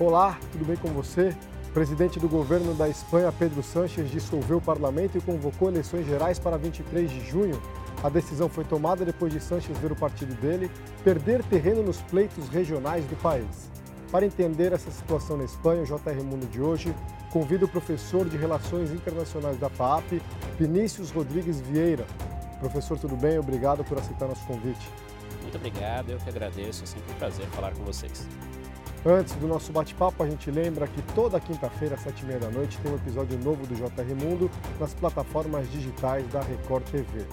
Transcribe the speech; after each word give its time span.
Olá, 0.00 0.38
tudo 0.50 0.64
bem 0.64 0.76
com 0.76 0.88
você? 0.88 1.36
O 1.68 1.72
presidente 1.72 2.18
do 2.18 2.26
governo 2.26 2.72
da 2.72 2.88
Espanha, 2.88 3.30
Pedro 3.30 3.62
Sánchez, 3.62 4.10
dissolveu 4.10 4.56
o 4.56 4.60
parlamento 4.60 5.18
e 5.18 5.20
convocou 5.20 5.68
eleições 5.68 6.06
gerais 6.06 6.38
para 6.38 6.56
23 6.56 7.10
de 7.10 7.20
junho. 7.26 7.60
A 8.02 8.08
decisão 8.08 8.48
foi 8.48 8.64
tomada 8.64 9.04
depois 9.04 9.30
de 9.30 9.38
Sánchez 9.38 9.76
ver 9.76 9.92
o 9.92 9.94
partido 9.94 10.34
dele 10.40 10.70
perder 11.04 11.44
terreno 11.44 11.82
nos 11.82 11.98
pleitos 11.98 12.48
regionais 12.48 13.04
do 13.04 13.16
país. 13.16 13.70
Para 14.10 14.24
entender 14.24 14.72
essa 14.72 14.90
situação 14.90 15.36
na 15.36 15.44
Espanha, 15.44 15.82
o 15.82 15.84
JR 15.84 16.24
Mundo 16.24 16.50
de 16.50 16.62
hoje 16.62 16.94
convida 17.30 17.66
o 17.66 17.68
professor 17.68 18.26
de 18.26 18.38
Relações 18.38 18.90
Internacionais 18.92 19.58
da 19.58 19.68
FAP, 19.68 20.22
Vinícius 20.58 21.10
Rodrigues 21.10 21.60
Vieira. 21.60 22.06
Professor, 22.58 22.98
tudo 22.98 23.16
bem? 23.16 23.38
Obrigado 23.38 23.84
por 23.84 23.98
aceitar 23.98 24.26
nosso 24.26 24.46
convite. 24.46 24.88
Muito 25.42 25.58
obrigado, 25.58 26.08
eu 26.08 26.16
que 26.16 26.30
agradeço. 26.30 26.84
É 26.84 26.86
sempre 26.86 27.12
um 27.12 27.16
prazer 27.16 27.44
falar 27.48 27.74
com 27.74 27.84
vocês. 27.84 28.26
Antes 29.04 29.34
do 29.36 29.48
nosso 29.48 29.72
bate-papo, 29.72 30.22
a 30.22 30.28
gente 30.28 30.50
lembra 30.50 30.86
que 30.86 31.00
toda 31.14 31.40
quinta-feira, 31.40 31.94
às 31.94 32.02
sete 32.02 32.22
e 32.22 32.26
meia 32.26 32.38
da 32.38 32.50
noite, 32.50 32.76
tem 32.82 32.92
um 32.92 32.96
episódio 32.96 33.38
novo 33.38 33.66
do 33.66 33.74
JR 33.74 34.14
Mundo 34.14 34.50
nas 34.78 34.92
plataformas 34.92 35.72
digitais 35.72 36.28
da 36.28 36.42
Record 36.42 36.84
TV. 36.90 37.26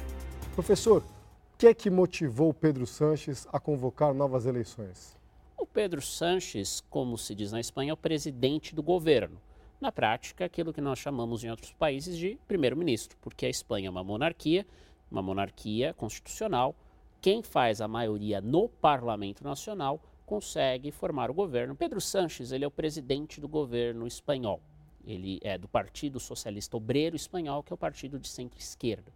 Professor, 0.55 1.01
o 1.01 1.57
que 1.57 1.67
é 1.67 1.73
que 1.73 1.89
motivou 1.89 2.53
Pedro 2.53 2.87
Sanches 2.87 3.45
a 3.51 3.59
convocar 3.59 4.13
novas 4.13 4.45
eleições? 4.45 5.17
O 5.57 5.65
Pedro 5.65 6.01
Sanches, 6.01 6.81
como 6.89 7.17
se 7.17 7.35
diz 7.35 7.51
na 7.51 7.59
Espanha, 7.59 7.89
é 7.91 7.93
o 7.93 7.97
presidente 7.97 8.73
do 8.73 8.81
governo. 8.81 9.37
Na 9.81 9.91
prática, 9.91 10.45
aquilo 10.45 10.71
que 10.71 10.79
nós 10.79 10.99
chamamos 10.99 11.43
em 11.43 11.51
outros 11.51 11.73
países 11.73 12.17
de 12.17 12.39
primeiro-ministro, 12.47 13.17
porque 13.19 13.45
a 13.45 13.49
Espanha 13.49 13.87
é 13.87 13.91
uma 13.91 14.05
monarquia, 14.05 14.65
uma 15.11 15.21
monarquia 15.21 15.93
constitucional. 15.95 16.73
Quem 17.19 17.43
faz 17.43 17.81
a 17.81 17.89
maioria 17.89 18.39
no 18.39 18.69
Parlamento 18.69 19.43
Nacional 19.43 19.99
consegue 20.27 20.91
formar 20.91 21.31
o 21.31 21.33
governo. 21.33 21.73
Pedro 21.73 22.01
Sanches, 22.01 22.51
ele 22.51 22.65
é 22.65 22.67
o 22.67 22.71
presidente 22.71 23.39
do 23.39 23.47
governo 23.47 24.05
espanhol. 24.05 24.61
Ele 25.05 25.39
é 25.41 25.57
do 25.57 25.69
Partido 25.69 26.19
Socialista 26.19 26.75
Obreiro 26.75 27.15
Espanhol, 27.15 27.63
que 27.63 27.71
é 27.71 27.75
o 27.75 27.77
partido 27.77 28.19
de 28.19 28.27
centro-esquerda. 28.27 29.09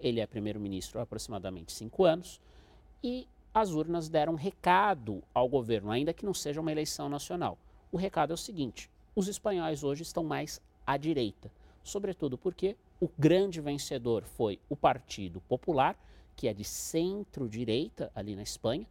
Ele 0.00 0.20
é 0.20 0.26
primeiro-ministro 0.26 0.98
há 0.98 1.02
aproximadamente 1.02 1.70
cinco 1.70 2.04
anos 2.04 2.40
e 3.02 3.28
as 3.52 3.72
urnas 3.72 4.08
deram 4.08 4.32
um 4.32 4.36
recado 4.36 5.22
ao 5.34 5.46
governo, 5.50 5.90
ainda 5.90 6.14
que 6.14 6.24
não 6.24 6.32
seja 6.32 6.62
uma 6.62 6.72
eleição 6.72 7.10
nacional. 7.10 7.58
O 7.92 7.98
recado 7.98 8.30
é 8.30 8.34
o 8.34 8.38
seguinte: 8.38 8.90
os 9.14 9.28
espanhóis 9.28 9.84
hoje 9.84 10.02
estão 10.02 10.24
mais 10.24 10.62
à 10.86 10.96
direita, 10.96 11.52
sobretudo 11.82 12.38
porque 12.38 12.74
o 12.98 13.08
grande 13.18 13.60
vencedor 13.60 14.24
foi 14.24 14.58
o 14.70 14.74
Partido 14.74 15.42
Popular, 15.42 15.94
que 16.34 16.48
é 16.48 16.54
de 16.54 16.64
centro-direita 16.64 18.10
ali 18.14 18.34
na 18.34 18.42
Espanha, 18.42 18.86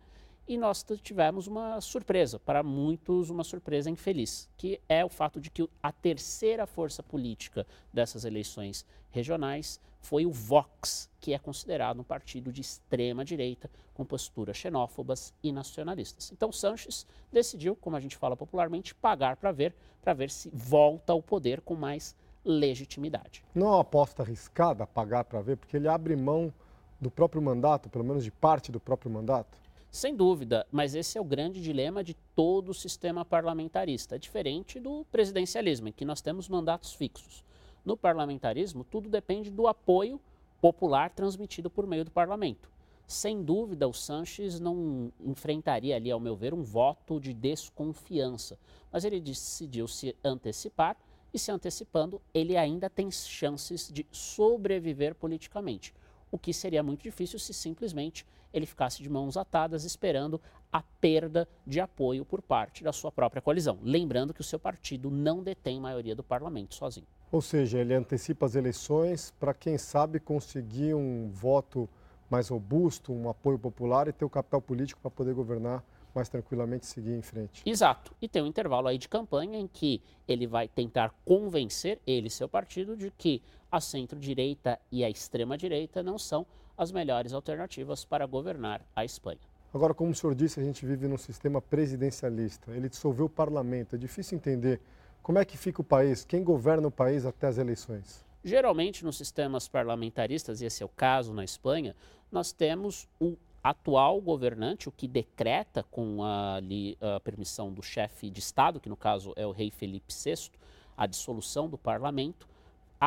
e 0.48 0.58
nós 0.58 0.86
tivemos 1.02 1.48
uma 1.48 1.80
surpresa, 1.80 2.40
para 2.40 2.62
muitos 2.62 3.30
uma 3.30 3.44
surpresa 3.44 3.90
infeliz, 3.90 4.50
que 4.58 4.80
é 4.90 5.04
o 5.04 5.10
fato 5.10 5.40
de 5.40 5.50
que 5.50 5.68
a 5.82 5.92
terceira 5.92 6.66
força 6.66 7.02
política 7.02 7.66
dessas 7.92 8.26
eleições 8.26 8.86
regionais 9.10 9.80
foi 10.02 10.26
o 10.26 10.32
Vox, 10.32 11.10
que 11.22 11.34
é 11.34 11.40
considerado 11.40 12.02
um 12.02 12.04
partido 12.04 12.52
de 12.52 12.60
extrema 12.60 13.24
direita 13.24 13.70
com 13.94 14.04
posturas 14.04 14.58
xenófobas 14.58 15.34
e 15.42 15.52
nacionalistas. 15.52 16.30
Então 16.32 16.52
Sanches 16.52 17.08
decidiu, 17.32 17.76
como 17.76 17.96
a 17.96 18.00
gente 18.02 18.18
fala 18.18 18.36
popularmente, 18.36 18.94
pagar 18.94 19.38
para 19.38 19.52
ver, 19.54 19.74
para 20.02 20.14
ver 20.14 20.30
se 20.30 20.50
volta 20.50 21.14
ao 21.14 21.22
poder 21.22 21.62
com 21.62 21.76
mais 21.76 22.14
legitimidade. 22.44 23.46
Não 23.56 23.68
é 23.68 23.70
uma 23.72 23.82
aposta 23.82 24.24
arriscada 24.24 24.86
pagar 24.86 25.24
para 25.24 25.42
ver, 25.42 25.56
porque 25.56 25.78
ele 25.78 25.88
abre 25.88 26.18
mão 26.18 26.54
do 27.00 27.10
próprio 27.10 27.42
mandato, 27.42 27.90
pelo 27.90 28.04
menos 28.04 28.26
de 28.26 28.32
parte 28.32 28.72
do 28.72 28.82
próprio 28.82 29.10
mandato? 29.10 29.63
Sem 29.94 30.16
dúvida, 30.16 30.66
mas 30.72 30.96
esse 30.96 31.20
é 31.20 31.22
o 31.22 31.24
grande 31.24 31.62
dilema 31.62 32.04
de 32.04 32.16
todo 32.36 32.70
o 32.70 32.74
sistema 32.74 33.24
parlamentarista, 33.24 34.18
diferente 34.18 34.80
do 34.80 35.06
presidencialismo, 35.12 35.88
em 35.88 35.92
que 35.92 36.04
nós 36.04 36.20
temos 36.20 36.50
mandatos 36.50 36.96
fixos. 36.96 37.46
No 37.86 37.96
parlamentarismo, 37.96 38.84
tudo 38.84 39.08
depende 39.08 39.52
do 39.52 39.68
apoio 39.68 40.20
popular 40.60 41.12
transmitido 41.12 41.70
por 41.70 41.86
meio 41.86 42.04
do 42.04 42.10
parlamento. 42.10 42.72
Sem 43.06 43.44
dúvida, 43.44 43.88
o 43.88 43.94
Sanches 43.94 44.60
não 44.60 45.14
enfrentaria 45.24 45.96
ali, 45.96 46.10
ao 46.10 46.20
meu 46.20 46.36
ver, 46.36 46.56
um 46.56 46.64
voto 46.64 47.20
de 47.20 47.32
desconfiança, 47.32 48.58
mas 48.92 49.06
ele 49.06 49.22
decidiu 49.22 49.88
se 49.88 50.16
antecipar 50.24 50.98
e, 51.32 51.38
se 51.38 51.52
antecipando, 51.52 52.20
ele 52.34 52.58
ainda 52.58 52.90
tem 52.90 53.12
chances 53.12 53.92
de 53.94 54.08
sobreviver 54.12 55.14
politicamente 55.14 55.94
o 56.34 56.40
que 56.40 56.52
seria 56.52 56.82
muito 56.82 57.04
difícil 57.04 57.38
se 57.38 57.54
simplesmente 57.54 58.26
ele 58.54 58.66
ficasse 58.66 59.02
de 59.02 59.10
mãos 59.10 59.36
atadas 59.36 59.84
esperando 59.84 60.40
a 60.72 60.82
perda 60.82 61.48
de 61.66 61.80
apoio 61.80 62.24
por 62.24 62.42
parte 62.42 62.84
da 62.84 62.94
sua 62.94 63.12
própria 63.12 63.42
coalizão. 63.42 63.80
Lembrando 63.82 64.34
que 64.34 64.42
o 64.42 64.44
seu 64.44 64.60
partido 64.60 65.10
não 65.10 65.42
detém 65.42 65.80
maioria 65.80 66.16
do 66.16 66.24
parlamento 66.24 66.76
sozinho. 66.76 67.08
Ou 67.32 67.42
seja, 67.42 67.80
ele 67.80 67.94
antecipa 67.94 68.46
as 68.46 68.56
eleições 68.56 69.34
para, 69.40 69.54
quem 69.54 69.78
sabe, 69.78 70.20
conseguir 70.20 70.94
um 70.94 71.30
voto 71.32 71.90
mais 72.30 72.50
robusto, 72.50 73.12
um 73.12 73.28
apoio 73.28 73.58
popular 73.58 74.08
e 74.08 74.14
ter 74.14 74.26
o 74.26 74.30
capital 74.30 74.62
político 74.62 75.02
para 75.02 75.12
poder 75.12 75.34
governar 75.34 75.84
mais 76.14 76.30
tranquilamente 76.30 76.86
seguir 76.86 77.14
em 77.14 77.22
frente. 77.22 77.64
Exato. 77.66 78.16
E 78.22 78.28
tem 78.28 78.42
um 78.42 78.48
intervalo 78.48 78.88
aí 78.88 78.98
de 78.98 79.10
campanha 79.10 79.58
em 79.58 79.68
que 79.68 80.02
ele 80.28 80.46
vai 80.46 80.68
tentar 80.68 81.14
convencer 81.26 82.00
ele 82.06 82.28
e 82.28 82.30
seu 82.30 82.48
partido 82.48 82.96
de 82.96 83.10
que 83.12 83.42
a 83.72 83.82
centro-direita 83.82 84.80
e 84.92 85.04
a 85.04 85.10
extrema-direita 85.10 86.04
não 86.04 86.20
são 86.20 86.46
as 86.78 86.92
melhores 86.92 87.34
alternativas 87.34 88.06
para 88.06 88.26
governar 88.26 88.82
a 88.96 89.06
Espanha. 89.06 89.40
Agora, 89.74 89.94
como 89.94 90.12
o 90.12 90.16
senhor 90.16 90.36
disse, 90.36 90.60
a 90.60 90.64
gente 90.64 90.86
vive 90.86 91.08
num 91.08 91.18
sistema 91.18 91.62
presidencialista. 91.62 92.72
Ele 92.72 92.88
dissolveu 92.88 93.26
o 93.26 93.30
parlamento. 93.30 93.96
É 93.96 93.98
difícil 93.98 94.38
entender 94.38 94.80
como 95.22 95.40
é 95.40 95.46
que 95.46 95.58
fica 95.58 95.82
o 95.82 95.84
país, 95.84 96.24
quem 96.24 96.44
governa 96.44 96.88
o 96.88 96.92
país 96.92 97.26
até 97.26 97.48
as 97.48 97.58
eleições. 97.58 98.24
Geralmente, 98.44 99.04
nos 99.04 99.16
sistemas 99.16 99.68
parlamentaristas, 99.68 100.62
e 100.62 100.66
esse 100.66 100.84
é 100.84 100.86
o 100.86 100.90
caso 100.90 101.34
na 101.34 101.44
Espanha, 101.44 101.96
nós 102.32 102.52
temos 102.52 103.08
o 103.20 103.38
atual 103.64 104.20
governante, 104.20 104.90
o 104.90 104.92
que 104.92 105.08
decreta 105.08 105.82
com 105.84 106.22
a, 106.22 106.56
ali, 106.56 106.98
a 107.00 107.20
permissão 107.22 107.72
do 107.72 107.82
chefe 107.82 108.30
de 108.30 108.40
Estado, 108.40 108.80
que 108.80 108.90
no 108.90 108.98
caso 108.98 109.32
é 109.38 109.48
o 109.48 109.52
rei 109.52 109.72
Felipe 109.72 110.14
VI, 110.14 110.52
a 110.98 111.08
dissolução 111.08 111.70
do 111.70 111.78
parlamento, 111.78 112.48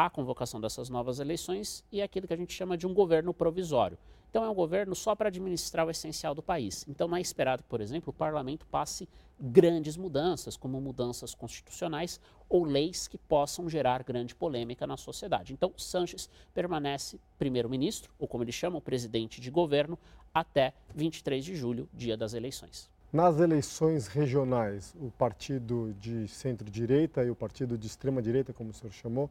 a 0.04 0.10
convocação 0.10 0.60
dessas 0.60 0.90
novas 0.90 1.20
eleições 1.20 1.82
e 1.90 2.02
aquilo 2.02 2.26
que 2.26 2.34
a 2.34 2.36
gente 2.36 2.52
chama 2.52 2.76
de 2.76 2.86
um 2.86 2.92
governo 2.92 3.32
provisório. 3.32 3.96
Então 4.28 4.44
é 4.44 4.50
um 4.50 4.54
governo 4.54 4.94
só 4.94 5.14
para 5.14 5.28
administrar 5.28 5.86
o 5.86 5.90
essencial 5.90 6.34
do 6.34 6.42
país. 6.42 6.84
Então 6.86 7.08
não 7.08 7.16
é 7.16 7.20
esperado 7.22 7.62
por 7.62 7.80
exemplo, 7.80 8.10
o 8.10 8.12
parlamento 8.12 8.66
passe 8.66 9.08
grandes 9.40 9.96
mudanças, 9.96 10.54
como 10.54 10.78
mudanças 10.82 11.34
constitucionais 11.34 12.20
ou 12.46 12.64
leis 12.64 13.08
que 13.08 13.16
possam 13.16 13.70
gerar 13.70 14.02
grande 14.02 14.34
polêmica 14.34 14.86
na 14.86 14.98
sociedade. 14.98 15.54
Então 15.54 15.72
Sanches 15.78 16.28
permanece 16.52 17.18
primeiro-ministro, 17.38 18.12
ou 18.18 18.28
como 18.28 18.44
eles 18.44 18.54
chamam, 18.54 18.82
presidente 18.82 19.40
de 19.40 19.50
governo, 19.50 19.98
até 20.34 20.74
23 20.94 21.42
de 21.42 21.56
julho, 21.56 21.88
dia 21.94 22.18
das 22.18 22.34
eleições. 22.34 22.90
Nas 23.10 23.40
eleições 23.40 24.08
regionais, 24.08 24.94
o 25.00 25.10
partido 25.10 25.94
de 25.98 26.28
centro-direita 26.28 27.24
e 27.24 27.30
o 27.30 27.34
partido 27.34 27.78
de 27.78 27.86
extrema-direita, 27.86 28.52
como 28.52 28.70
o 28.70 28.74
senhor 28.74 28.92
chamou, 28.92 29.30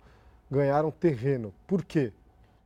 ganharam 0.49 0.91
terreno. 0.91 1.53
Por 1.67 1.83
quê? 1.83 2.11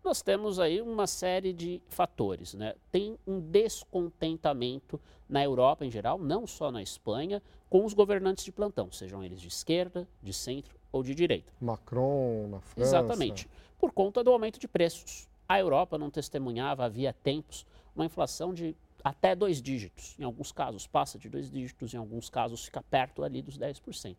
Nós 0.04 0.22
temos 0.22 0.60
aí 0.60 0.82
uma 0.82 1.06
série 1.06 1.54
de 1.54 1.82
fatores. 1.88 2.54
Né? 2.54 2.74
Tem 2.92 3.18
um 3.28 3.40
descontentamento 3.40 5.00
na 5.28 5.44
Europa 5.44 5.86
em 5.86 5.92
geral, 5.92 6.18
não 6.18 6.48
só 6.48 6.72
na 6.72 6.82
Espanha, 6.82 7.42
com 7.70 7.86
os 7.86 7.94
governantes 7.94 8.44
de 8.44 8.52
plantão, 8.52 8.92
sejam 8.92 9.24
eles 9.24 9.40
de 9.40 9.48
esquerda, 9.48 10.08
de 10.22 10.34
centro 10.34 10.80
ou 10.92 11.04
de 11.04 11.14
direita. 11.14 11.54
Macron 11.62 12.48
na 12.50 12.60
França. 12.62 12.90
Exatamente. 12.90 13.48
Por 13.78 13.92
conta 13.92 14.24
do 14.24 14.32
aumento 14.32 14.60
de 14.60 14.68
preços. 14.68 15.28
A 15.48 15.60
Europa 15.60 15.98
não 15.98 16.10
testemunhava, 16.10 16.86
havia 16.86 17.14
tempos, 17.14 17.66
uma 17.96 18.06
inflação 18.06 18.54
de 18.54 18.76
até 19.04 19.36
dois 19.36 19.62
dígitos. 19.62 20.16
Em 20.20 20.24
alguns 20.24 20.52
casos 20.52 20.88
passa 20.88 21.18
de 21.18 21.30
dois 21.30 21.50
dígitos, 21.50 21.94
em 21.94 21.98
alguns 21.98 22.30
casos 22.30 22.66
fica 22.66 22.82
perto 22.82 23.24
ali 23.24 23.42
dos 23.42 23.58
10%. 23.58 24.16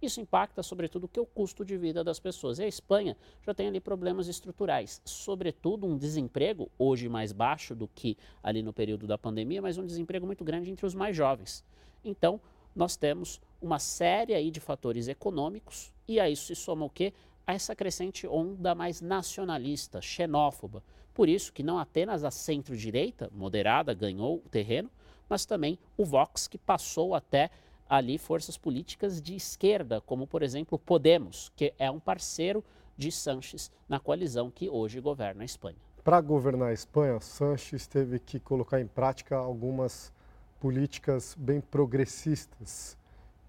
Isso 0.00 0.20
impacta, 0.20 0.62
sobretudo, 0.62 1.04
o 1.04 1.08
que 1.08 1.18
é 1.18 1.22
o 1.22 1.26
custo 1.26 1.64
de 1.64 1.76
vida 1.76 2.04
das 2.04 2.20
pessoas. 2.20 2.58
E 2.58 2.64
a 2.64 2.68
Espanha 2.68 3.16
já 3.42 3.52
tem 3.52 3.66
ali 3.66 3.80
problemas 3.80 4.28
estruturais, 4.28 5.02
sobretudo 5.04 5.86
um 5.86 5.96
desemprego, 5.96 6.70
hoje 6.78 7.08
mais 7.08 7.32
baixo 7.32 7.74
do 7.74 7.88
que 7.88 8.16
ali 8.42 8.62
no 8.62 8.72
período 8.72 9.06
da 9.06 9.18
pandemia, 9.18 9.60
mas 9.60 9.76
um 9.76 9.84
desemprego 9.84 10.24
muito 10.24 10.44
grande 10.44 10.70
entre 10.70 10.86
os 10.86 10.94
mais 10.94 11.16
jovens. 11.16 11.64
Então, 12.04 12.40
nós 12.74 12.96
temos 12.96 13.40
uma 13.60 13.80
série 13.80 14.34
aí 14.34 14.50
de 14.52 14.60
fatores 14.60 15.08
econômicos 15.08 15.92
e 16.06 16.20
a 16.20 16.30
isso 16.30 16.46
se 16.46 16.54
soma 16.54 16.84
o 16.84 16.90
quê? 16.90 17.12
A 17.44 17.54
essa 17.54 17.74
crescente 17.74 18.26
onda 18.26 18.74
mais 18.74 19.00
nacionalista, 19.00 20.00
xenófoba. 20.00 20.82
Por 21.12 21.28
isso 21.28 21.52
que 21.52 21.64
não 21.64 21.78
apenas 21.78 22.22
a 22.22 22.30
centro-direita, 22.30 23.28
moderada, 23.34 23.92
ganhou 23.92 24.36
o 24.36 24.48
terreno, 24.48 24.88
mas 25.28 25.44
também 25.44 25.76
o 25.96 26.04
Vox, 26.04 26.46
que 26.46 26.56
passou 26.56 27.14
até 27.14 27.50
ali 27.88 28.18
forças 28.18 28.56
políticas 28.56 29.20
de 29.22 29.34
esquerda, 29.34 30.00
como 30.00 30.26
por 30.26 30.42
exemplo 30.42 30.78
Podemos, 30.78 31.50
que 31.56 31.72
é 31.78 31.90
um 31.90 31.98
parceiro 31.98 32.62
de 32.96 33.10
Sanches 33.10 33.70
na 33.88 33.98
coalizão 33.98 34.50
que 34.50 34.68
hoje 34.68 35.00
governa 35.00 35.42
a 35.42 35.44
Espanha. 35.44 35.78
Para 36.04 36.20
governar 36.20 36.68
a 36.68 36.72
Espanha, 36.72 37.20
Sanches 37.20 37.86
teve 37.86 38.18
que 38.18 38.40
colocar 38.40 38.80
em 38.80 38.86
prática 38.86 39.36
algumas 39.36 40.12
políticas 40.60 41.34
bem 41.38 41.60
progressistas. 41.60 42.96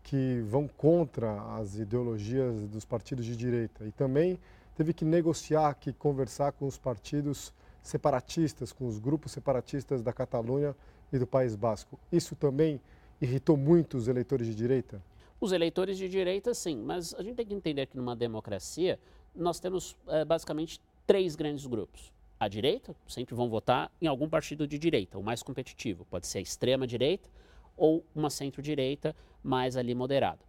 que 0.10 0.42
vão 0.42 0.68
contra 0.68 1.40
as 1.56 1.76
ideologias 1.76 2.68
dos 2.68 2.84
partidos 2.84 3.26
de 3.26 3.36
direita 3.36 3.86
e 3.86 3.92
também 3.92 4.40
teve 4.76 4.92
que 4.92 5.06
negociar, 5.06 5.76
que 5.76 5.94
conversar 5.94 6.52
com 6.54 6.66
os 6.66 6.80
partidos 6.80 7.54
separatistas, 7.84 8.72
com 8.72 8.88
os 8.88 8.98
grupos 8.98 9.32
separatistas 9.32 10.02
da 10.02 10.12
Catalunha 10.12 10.76
e 11.14 11.20
do 11.20 11.28
País 11.28 11.56
Basco. 11.56 12.00
Isso 12.12 12.36
também 12.36 12.82
irritou 13.22 13.58
muito 13.58 13.98
os 13.98 14.08
eleitores 14.08 14.48
de 14.48 14.56
direita? 14.56 15.02
Os 15.40 15.52
eleitores 15.52 15.98
de 15.98 16.10
direita, 16.10 16.54
sim, 16.54 16.78
mas 16.78 17.14
a 17.14 17.24
gente 17.24 17.36
tem 17.36 17.46
que 17.46 17.54
entender 17.54 17.86
que 17.86 17.96
numa 17.96 18.16
democracia 18.16 19.00
nós 19.36 19.60
temos 19.60 19.96
é, 20.08 20.26
basicamente 20.26 20.82
três 21.08 21.36
grandes 21.36 21.66
grupos. 21.66 22.12
A 22.40 22.48
direita 22.48 22.96
sempre 23.08 23.36
vão 23.36 23.50
votar 23.50 23.92
em 24.02 24.08
algum 24.08 24.30
partido 24.30 24.68
de 24.68 24.78
direita, 24.78 25.18
o 25.18 25.24
mais 25.24 25.44
competitivo. 25.44 26.06
Pode 26.06 26.28
ser 26.28 26.40
a 26.40 26.42
extrema 26.42 26.88
direita 26.88 27.30
ou 27.76 28.04
uma 28.14 28.30
centro-direita 28.30 29.16
mais 29.44 29.78
ali 29.78 29.96
moderada. 29.96 30.40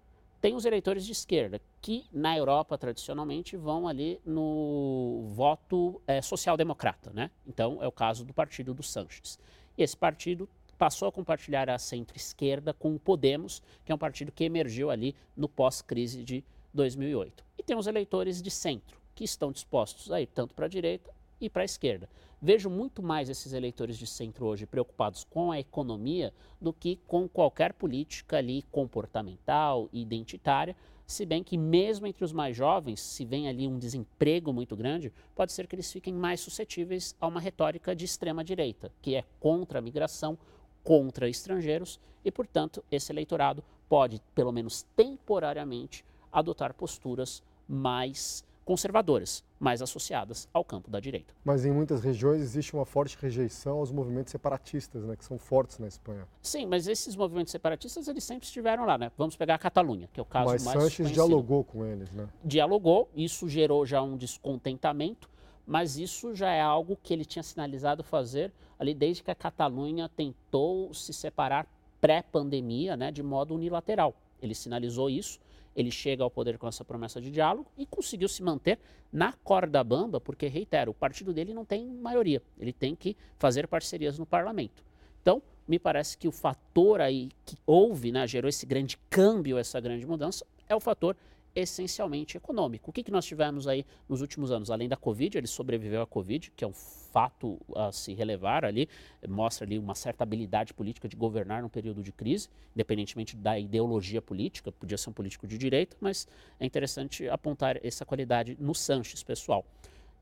Tem 0.41 0.55
os 0.55 0.65
eleitores 0.65 1.05
de 1.05 1.13
esquerda, 1.13 1.61
que 1.83 2.07
na 2.11 2.37
Europa 2.37 2.79
tradicionalmente 2.79 3.57
vão 3.57 3.87
ali 3.87 4.19
no 4.25 5.25
voto 5.35 6.01
é, 6.07 6.23
social-democrata, 6.23 7.13
né? 7.13 7.31
Então 7.47 7.83
é 7.83 7.87
o 7.87 7.93
caso 7.93 8.25
do 8.25 8.33
partido 8.33 8.73
do 8.73 8.83
Sanches. 8.83 9.39
E 9.77 9.83
esse 9.83 9.97
partido 9.97 10.49
passou 10.81 11.09
a 11.09 11.12
compartilhar 11.12 11.69
a 11.69 11.79
centro-esquerda 11.79 12.73
com 12.73 12.94
o 12.94 12.99
Podemos, 12.99 13.62
que 13.85 13.93
é 13.93 13.94
um 13.94 13.99
partido 13.99 14.32
que 14.32 14.44
emergiu 14.44 14.91
ali 14.91 15.15
no 15.37 15.47
pós-crise 15.47 16.25
de 16.25 16.43
2008. 16.73 17.44
E 17.59 17.62
tem 17.62 17.77
os 17.77 17.87
eleitores 17.87 18.41
de 18.41 18.50
centro, 18.50 18.99
que 19.15 19.23
estão 19.23 19.53
dispostos 19.53 20.11
a 20.11 20.23
ir 20.23 20.27
tanto 20.29 20.55
para 20.55 20.65
a 20.65 20.69
direita 20.71 21.12
e 21.38 21.50
para 21.50 21.61
a 21.61 21.67
esquerda. 21.67 22.09
Vejo 22.41 22.71
muito 22.71 23.03
mais 23.03 23.29
esses 23.29 23.53
eleitores 23.53 23.99
de 23.99 24.06
centro 24.06 24.47
hoje 24.47 24.65
preocupados 24.65 25.23
com 25.23 25.53
a 25.53 25.61
economia 25.61 26.32
do 26.59 26.73
que 26.73 26.99
com 27.06 27.29
qualquer 27.29 27.75
política 27.75 28.38
ali 28.38 28.62
comportamental 28.73 29.87
e 29.93 30.00
identitária, 30.00 30.75
se 31.06 31.26
bem 31.26 31.43
que 31.43 31.59
mesmo 31.59 32.06
entre 32.06 32.25
os 32.25 32.33
mais 32.33 32.56
jovens, 32.56 33.00
se 33.00 33.25
vem 33.25 33.49
ali 33.49 33.67
um 33.67 33.79
desemprego 33.79 34.53
muito 34.53 34.76
grande, 34.76 35.12
pode 35.35 35.53
ser 35.53 35.67
que 35.67 35.75
eles 35.75 35.93
fiquem 35.93 36.15
mais 36.15 36.41
suscetíveis 36.41 37.17
a 37.21 37.26
uma 37.26 37.41
retórica 37.41 37.94
de 37.94 38.05
extrema 38.05 38.44
direita, 38.44 38.93
que 39.03 39.17
é 39.17 39.25
contra 39.41 39.81
a 39.81 39.83
migração, 39.83 40.38
contra 40.82 41.29
estrangeiros 41.29 42.00
e, 42.25 42.31
portanto, 42.31 42.85
esse 42.91 43.12
eleitorado 43.12 43.62
pode, 43.88 44.23
pelo 44.35 44.53
menos 44.53 44.87
temporariamente, 44.94 46.05
adotar 46.32 46.75
posturas 46.75 47.43
mais 47.69 48.44
conservadoras, 48.65 49.43
mais 49.59 49.82
associadas 49.82 50.49
ao 50.53 50.65
campo 50.65 50.88
da 50.88 51.00
direita. 51.00 51.35
Mas 51.44 51.65
em 51.65 51.73
muitas 51.73 52.00
regiões 52.03 52.41
existe 52.41 52.73
uma 52.73 52.85
forte 52.85 53.19
rejeição 53.21 53.79
aos 53.79 53.91
movimentos 53.91 54.31
separatistas, 54.31 55.05
né, 55.05 55.17
que 55.17 55.25
são 55.25 55.38
fortes 55.38 55.79
na 55.79 55.88
Espanha. 55.88 56.29
Sim, 56.41 56.67
mas 56.67 56.87
esses 56.87 57.17
movimentos 57.17 57.50
separatistas 57.50 58.06
eles 58.06 58.23
sempre 58.23 58.47
estiveram 58.47 58.85
lá, 58.85 58.97
né? 58.97 59.11
Vamos 59.19 59.35
pegar 59.35 59.56
a 59.56 59.59
Catalunha, 59.59 60.09
que 60.12 60.21
é 60.21 60.23
o 60.23 60.26
caso 60.26 60.53
mas 60.53 60.62
mais 60.62 60.79
Sanches 60.79 60.97
conhecido. 60.99 61.15
dialogou 61.15 61.65
com 61.65 61.85
eles, 61.85 62.12
né? 62.12 62.29
Dialogou, 62.44 63.09
isso 63.15 63.49
gerou 63.49 63.85
já 63.85 64.00
um 64.03 64.17
descontentamento, 64.17 65.29
mas 65.71 65.97
isso 65.97 66.35
já 66.35 66.51
é 66.51 66.61
algo 66.61 66.99
que 67.01 67.15
ele 67.15 67.25
tinha 67.25 67.45
sinalizado 67.45 68.03
fazer 68.03 68.53
ali 68.77 68.93
desde 68.93 69.23
que 69.23 69.31
a 69.31 69.37
Catalunha 69.37 70.09
tentou 70.09 70.93
se 70.93 71.13
separar 71.13 71.65
pré-pandemia, 72.01 72.97
né, 72.97 73.13
de 73.13 73.23
modo 73.23 73.55
unilateral. 73.55 74.13
Ele 74.43 74.53
sinalizou 74.53 75.09
isso, 75.09 75.39
ele 75.77 75.93
chega 75.93 76.25
ao 76.25 76.31
poder 76.31 76.59
com 76.59 76.67
essa 76.67 76.85
promessa 76.85 77.21
de 77.21 77.31
diálogo 77.31 77.71
e 77.79 77.87
conseguiu 77.87 78.29
se 78.29 78.43
manter 78.43 78.81
na 79.13 79.33
corda 79.33 79.85
bamba, 79.85 80.21
porque, 80.21 80.49
reitero, 80.49 80.91
o 80.91 80.95
partido 80.95 81.33
dele 81.33 81.55
não 81.55 81.65
tem 81.65 81.87
maioria, 81.87 82.43
ele 82.59 82.73
tem 82.73 82.97
que 82.97 83.17
fazer 83.39 83.69
parcerias 83.69 84.19
no 84.19 84.27
parlamento. 84.27 84.83
Então, 85.23 85.41
me 85.69 85.79
parece 85.79 86.19
que 86.19 86.27
o 86.27 86.33
fator 86.33 87.01
aí 87.01 87.31
que 87.47 87.57
houve, 87.65 88.11
né, 88.11 88.27
gerou 88.27 88.49
esse 88.49 88.67
grande 88.67 88.99
câmbio, 89.09 89.57
essa 89.57 89.79
grande 89.79 90.05
mudança, 90.05 90.45
é 90.69 90.75
o 90.75 90.81
fator 90.81 91.17
essencialmente 91.55 92.37
econômico. 92.37 92.91
O 92.91 92.93
que, 92.93 93.02
que 93.02 93.11
nós 93.11 93.25
tivemos 93.25 93.67
aí 93.67 93.85
nos 94.08 94.20
últimos 94.20 94.50
anos? 94.50 94.70
Além 94.70 94.88
da 94.88 94.97
Covid, 94.97 95.38
ele 95.38 95.47
sobreviveu 95.47 96.02
à 96.02 96.06
Covid, 96.06 96.52
que 96.55 96.64
é 96.64 96.67
um 96.67 96.73
fato 96.73 97.58
a 97.75 97.91
se 97.91 98.14
relevar 98.14 98.64
ali, 98.64 98.88
mostra 99.29 99.67
ali 99.67 99.79
uma 99.79 99.94
certa 99.94 100.23
habilidade 100.23 100.73
política 100.73 101.08
de 101.08 101.17
governar 101.17 101.62
num 101.62 101.69
período 101.69 102.02
de 102.02 102.12
crise, 102.12 102.49
independentemente 102.75 103.37
da 103.37 103.58
ideologia 103.58 104.23
política, 104.23 104.70
podia 104.70 104.97
ser 104.97 105.11
um 105.11 105.12
político 105.12 105.47
de 105.47 105.58
direita, 105.58 105.97
mas 106.00 106.29
é 106.58 106.64
interessante 106.64 107.29
apontar 107.29 107.85
essa 107.85 108.05
qualidade 108.05 108.56
no 108.61 108.75
Sanches, 108.75 109.23
pessoal. 109.23 109.64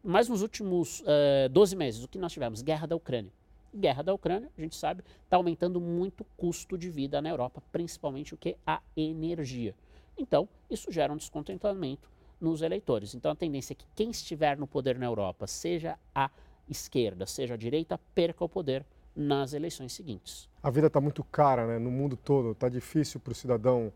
Mas 0.03 0.29
nos 0.29 0.43
últimos 0.43 1.01
uh, 1.01 1.05
eh, 1.45 1.49
12 1.49 1.77
meses, 1.77 2.05
o 2.05 2.09
que 2.09 2.19
nós 2.19 2.33
tivemos? 2.33 2.63
Guerra 2.63 2.87
da 2.87 2.97
Ucrânia. 2.97 3.33
Guerra 3.75 4.03
da 4.03 4.15
Ucrânia, 4.15 4.51
a 4.57 4.61
gente 4.61 4.77
sabe, 4.77 5.03
está 5.25 5.37
aumentando 5.37 5.81
muito 5.81 6.23
o 6.23 6.27
custo 6.37 6.79
de 6.79 6.89
vida 6.89 7.21
na 7.21 7.29
Europa, 7.29 7.63
principalmente 7.71 8.33
o 8.33 8.37
que? 8.37 8.57
A 8.67 8.81
energia. 8.97 9.75
Então, 10.19 10.49
isso 10.69 10.91
gera 10.91 11.13
um 11.13 11.17
descontentamento 11.17 12.11
nos 12.41 12.63
eleitores. 12.63 13.15
Então, 13.15 13.31
a 13.31 13.37
tendência 13.37 13.73
é 13.73 13.77
que 13.77 13.87
quem 13.95 14.11
estiver 14.11 14.57
no 14.57 14.67
poder 14.67 14.99
na 14.99 15.07
Europa, 15.07 15.47
seja 15.47 15.99
a 16.15 16.31
esquerda, 16.69 17.27
seja 17.27 17.55
a 17.55 17.57
direita, 17.57 17.99
perca 18.15 18.45
o 18.45 18.49
poder 18.49 18.85
nas 19.15 19.53
eleições 19.53 19.93
seguintes. 19.93 20.49
A 20.63 20.71
vida 20.71 20.87
está 20.87 21.01
muito 21.01 21.25
cara 21.25 21.67
né? 21.67 21.79
no 21.79 21.91
mundo 21.91 22.17
todo. 22.17 22.53
Está 22.53 22.69
difícil 22.69 23.19
para 23.19 23.33
o 23.33 23.35
cidadão 23.35 23.93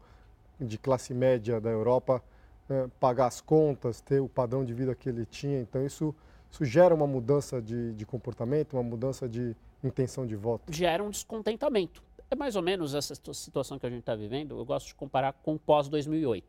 de 0.60 0.78
classe 0.78 1.14
média 1.14 1.60
da 1.60 1.70
Europa 1.70 2.22
né, 2.68 2.90
pagar 2.98 3.26
as 3.26 3.40
contas, 3.40 4.00
ter 4.00 4.20
o 4.20 4.28
padrão 4.28 4.64
de 4.64 4.72
vida 4.74 4.94
que 4.94 5.08
ele 5.08 5.26
tinha. 5.26 5.60
Então, 5.60 5.84
isso, 5.84 6.14
isso 6.50 6.64
gera 6.64 6.94
uma 6.94 7.06
mudança 7.06 7.60
de, 7.60 7.92
de 7.94 8.06
comportamento, 8.06 8.74
uma 8.74 8.82
mudança 8.82 9.28
de 9.28 9.54
intenção 9.82 10.26
de 10.26 10.36
voto. 10.36 10.72
Gera 10.72 11.02
um 11.02 11.10
descontentamento. 11.10 12.02
É 12.32 12.34
mais 12.34 12.56
ou 12.56 12.62
menos 12.62 12.94
essa 12.94 13.14
situação 13.34 13.78
que 13.78 13.84
a 13.84 13.90
gente 13.90 13.98
está 14.00 14.14
vivendo, 14.14 14.56
eu 14.56 14.64
gosto 14.64 14.86
de 14.86 14.94
comparar 14.94 15.34
com 15.34 15.56
o 15.56 15.58
pós-2008. 15.58 16.42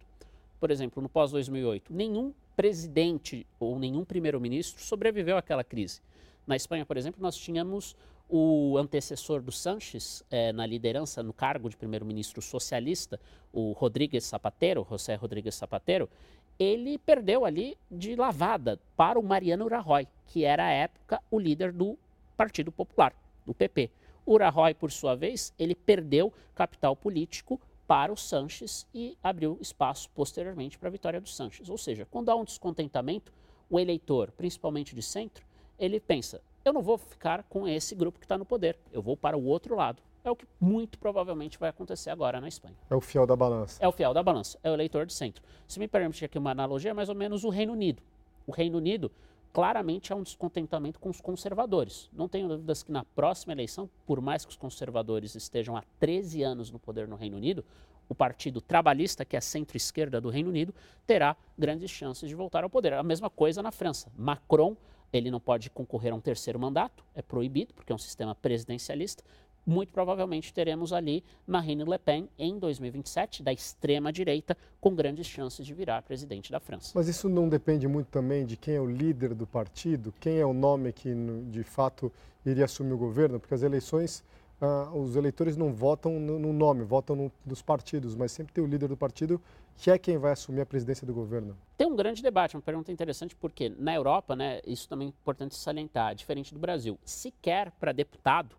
Por 0.57 0.71
exemplo, 0.71 1.03
no 1.03 1.09
pós-2008, 1.09 1.87
nenhum 1.89 2.33
presidente 2.55 3.45
ou 3.59 3.77
nenhum 3.77 4.05
primeiro-ministro 4.05 4.81
sobreviveu 4.81 5.35
àquela 5.35 5.61
crise. 5.61 5.99
Na 6.47 6.55
Espanha, 6.55 6.85
por 6.85 6.95
exemplo, 6.95 7.21
nós 7.21 7.35
tínhamos 7.35 7.97
o 8.29 8.77
antecessor 8.77 9.41
do 9.41 9.51
Sanches 9.51 10.23
é, 10.31 10.53
na 10.53 10.65
liderança, 10.65 11.21
no 11.21 11.33
cargo 11.33 11.69
de 11.69 11.75
primeiro-ministro 11.75 12.41
socialista, 12.41 13.19
o 13.51 13.73
Rodríguez 13.73 14.23
Zapatero, 14.23 14.87
José 14.89 15.15
Rodríguez 15.15 15.55
Zapatero, 15.55 16.09
ele 16.57 16.97
perdeu 16.97 17.43
ali 17.43 17.77
de 17.91 18.15
lavada 18.15 18.79
para 18.95 19.19
o 19.19 19.23
Mariano 19.23 19.67
Rajoy, 19.67 20.07
que 20.27 20.45
era 20.45 20.63
à 20.63 20.71
época 20.71 21.21
o 21.29 21.37
líder 21.37 21.73
do 21.73 21.97
Partido 22.37 22.71
Popular, 22.71 23.13
do 23.45 23.53
PP. 23.53 23.91
O 24.25 24.37
Rajoy, 24.37 24.73
por 24.73 24.91
sua 24.91 25.15
vez, 25.15 25.53
ele 25.59 25.75
perdeu 25.75 26.31
capital 26.55 26.95
político 26.95 27.59
para 27.85 28.11
o 28.11 28.15
Sanches 28.17 28.87
e 28.93 29.17
abriu 29.21 29.57
espaço 29.59 30.09
posteriormente 30.11 30.77
para 30.77 30.87
a 30.87 30.91
vitória 30.91 31.19
do 31.19 31.27
Sanches. 31.27 31.69
Ou 31.69 31.77
seja, 31.77 32.07
quando 32.09 32.29
há 32.29 32.35
um 32.35 32.45
descontentamento, 32.45 33.33
o 33.69 33.79
eleitor, 33.79 34.31
principalmente 34.31 34.95
de 34.95 35.01
centro, 35.01 35.45
ele 35.77 35.99
pensa: 35.99 36.41
eu 36.63 36.71
não 36.71 36.81
vou 36.81 36.97
ficar 36.97 37.43
com 37.43 37.67
esse 37.67 37.93
grupo 37.93 38.19
que 38.19 38.25
está 38.25 38.37
no 38.37 38.45
poder, 38.45 38.77
eu 38.91 39.01
vou 39.01 39.17
para 39.17 39.35
o 39.37 39.45
outro 39.45 39.75
lado. 39.75 40.01
É 40.23 40.31
o 40.31 40.35
que 40.37 40.47
muito 40.57 40.97
provavelmente 40.97 41.59
vai 41.59 41.69
acontecer 41.69 42.09
agora 42.09 42.39
na 42.39 42.47
Espanha. 42.47 42.77
É 42.89 42.95
o 42.95 43.01
fiel 43.01 43.27
da 43.27 43.35
balança. 43.35 43.83
É 43.83 43.87
o 43.87 43.91
fiel 43.91 44.13
da 44.13 44.23
balança, 44.23 44.57
é 44.63 44.71
o 44.71 44.73
eleitor 44.73 45.05
de 45.05 45.13
centro. 45.13 45.43
Se 45.67 45.77
me 45.79 45.87
permite 45.87 46.23
aqui 46.23 46.37
uma 46.37 46.51
analogia, 46.51 46.91
é 46.91 46.93
mais 46.93 47.09
ou 47.09 47.15
menos 47.15 47.43
o 47.43 47.49
Reino 47.49 47.73
Unido. 47.73 48.01
O 48.47 48.51
Reino 48.53 48.77
Unido 48.77 49.11
claramente 49.53 50.11
há 50.11 50.15
um 50.15 50.23
descontentamento 50.23 50.99
com 50.99 51.09
os 51.09 51.21
conservadores. 51.21 52.09
Não 52.11 52.27
tenho 52.27 52.47
dúvidas 52.47 52.81
que 52.81 52.91
na 52.91 53.05
próxima 53.05 53.53
eleição, 53.53 53.87
por 54.05 54.19
mais 54.19 54.43
que 54.43 54.51
os 54.51 54.57
conservadores 54.57 55.35
estejam 55.35 55.77
há 55.77 55.83
13 55.99 56.41
anos 56.41 56.71
no 56.71 56.79
poder 56.79 57.07
no 57.07 57.15
Reino 57.15 57.37
Unido, 57.37 57.63
o 58.09 58.15
Partido 58.15 58.59
Trabalhista, 58.59 59.23
que 59.23 59.35
é 59.35 59.39
a 59.39 59.41
centro-esquerda 59.41 60.19
do 60.19 60.29
Reino 60.29 60.49
Unido, 60.49 60.73
terá 61.05 61.37
grandes 61.57 61.91
chances 61.91 62.27
de 62.27 62.35
voltar 62.35 62.63
ao 62.63 62.69
poder. 62.69 62.93
A 62.93 63.03
mesma 63.03 63.29
coisa 63.29 63.61
na 63.61 63.71
França. 63.71 64.11
Macron, 64.17 64.75
ele 65.13 65.29
não 65.29 65.39
pode 65.39 65.69
concorrer 65.69 66.11
a 66.11 66.15
um 66.15 66.19
terceiro 66.19 66.59
mandato, 66.59 67.05
é 67.13 67.21
proibido, 67.21 67.73
porque 67.75 67.91
é 67.91 67.95
um 67.95 67.99
sistema 67.99 68.33
presidencialista 68.33 69.23
muito 69.65 69.91
provavelmente 69.91 70.53
teremos 70.53 70.91
ali 70.91 71.23
Marine 71.47 71.83
Le 71.83 71.97
Pen 71.97 72.29
em 72.37 72.57
2027, 72.59 73.43
da 73.43 73.51
extrema-direita, 73.51 74.57
com 74.79 74.93
grandes 74.93 75.25
chances 75.27 75.65
de 75.65 75.73
virar 75.73 76.01
presidente 76.01 76.51
da 76.51 76.59
França. 76.59 76.91
Mas 76.95 77.07
isso 77.07 77.29
não 77.29 77.47
depende 77.47 77.87
muito 77.87 78.07
também 78.07 78.45
de 78.45 78.57
quem 78.57 78.75
é 78.75 78.81
o 78.81 78.85
líder 78.85 79.33
do 79.33 79.47
partido, 79.47 80.13
quem 80.19 80.39
é 80.39 80.45
o 80.45 80.53
nome 80.53 80.91
que 80.91 81.13
de 81.49 81.63
fato 81.63 82.11
iria 82.45 82.65
assumir 82.65 82.93
o 82.93 82.97
governo? 82.97 83.39
Porque 83.39 83.53
as 83.53 83.63
eleições, 83.63 84.23
ah, 84.61 84.91
os 84.93 85.15
eleitores 85.15 85.55
não 85.55 85.73
votam 85.73 86.19
no 86.19 86.51
nome, 86.51 86.83
votam 86.83 87.15
no, 87.15 87.31
nos 87.45 87.61
partidos, 87.61 88.15
mas 88.15 88.31
sempre 88.31 88.53
tem 88.53 88.63
o 88.63 88.67
líder 88.67 88.89
do 88.89 88.97
partido 88.97 89.41
que 89.75 89.89
é 89.89 89.97
quem 89.97 90.17
vai 90.17 90.31
assumir 90.31 90.61
a 90.61 90.65
presidência 90.65 91.05
do 91.05 91.13
governo. 91.13 91.57
Tem 91.77 91.87
um 91.87 91.95
grande 91.95 92.21
debate, 92.21 92.55
uma 92.55 92.61
pergunta 92.61 92.91
interessante, 92.91 93.35
porque 93.35 93.69
na 93.69 93.93
Europa, 93.93 94.35
né, 94.35 94.61
isso 94.67 94.87
também 94.87 95.07
é 95.07 95.09
importante 95.09 95.55
salientar, 95.55 96.13
diferente 96.13 96.53
do 96.53 96.59
Brasil, 96.59 96.99
sequer 97.03 97.71
para 97.71 97.91
deputado 97.91 98.55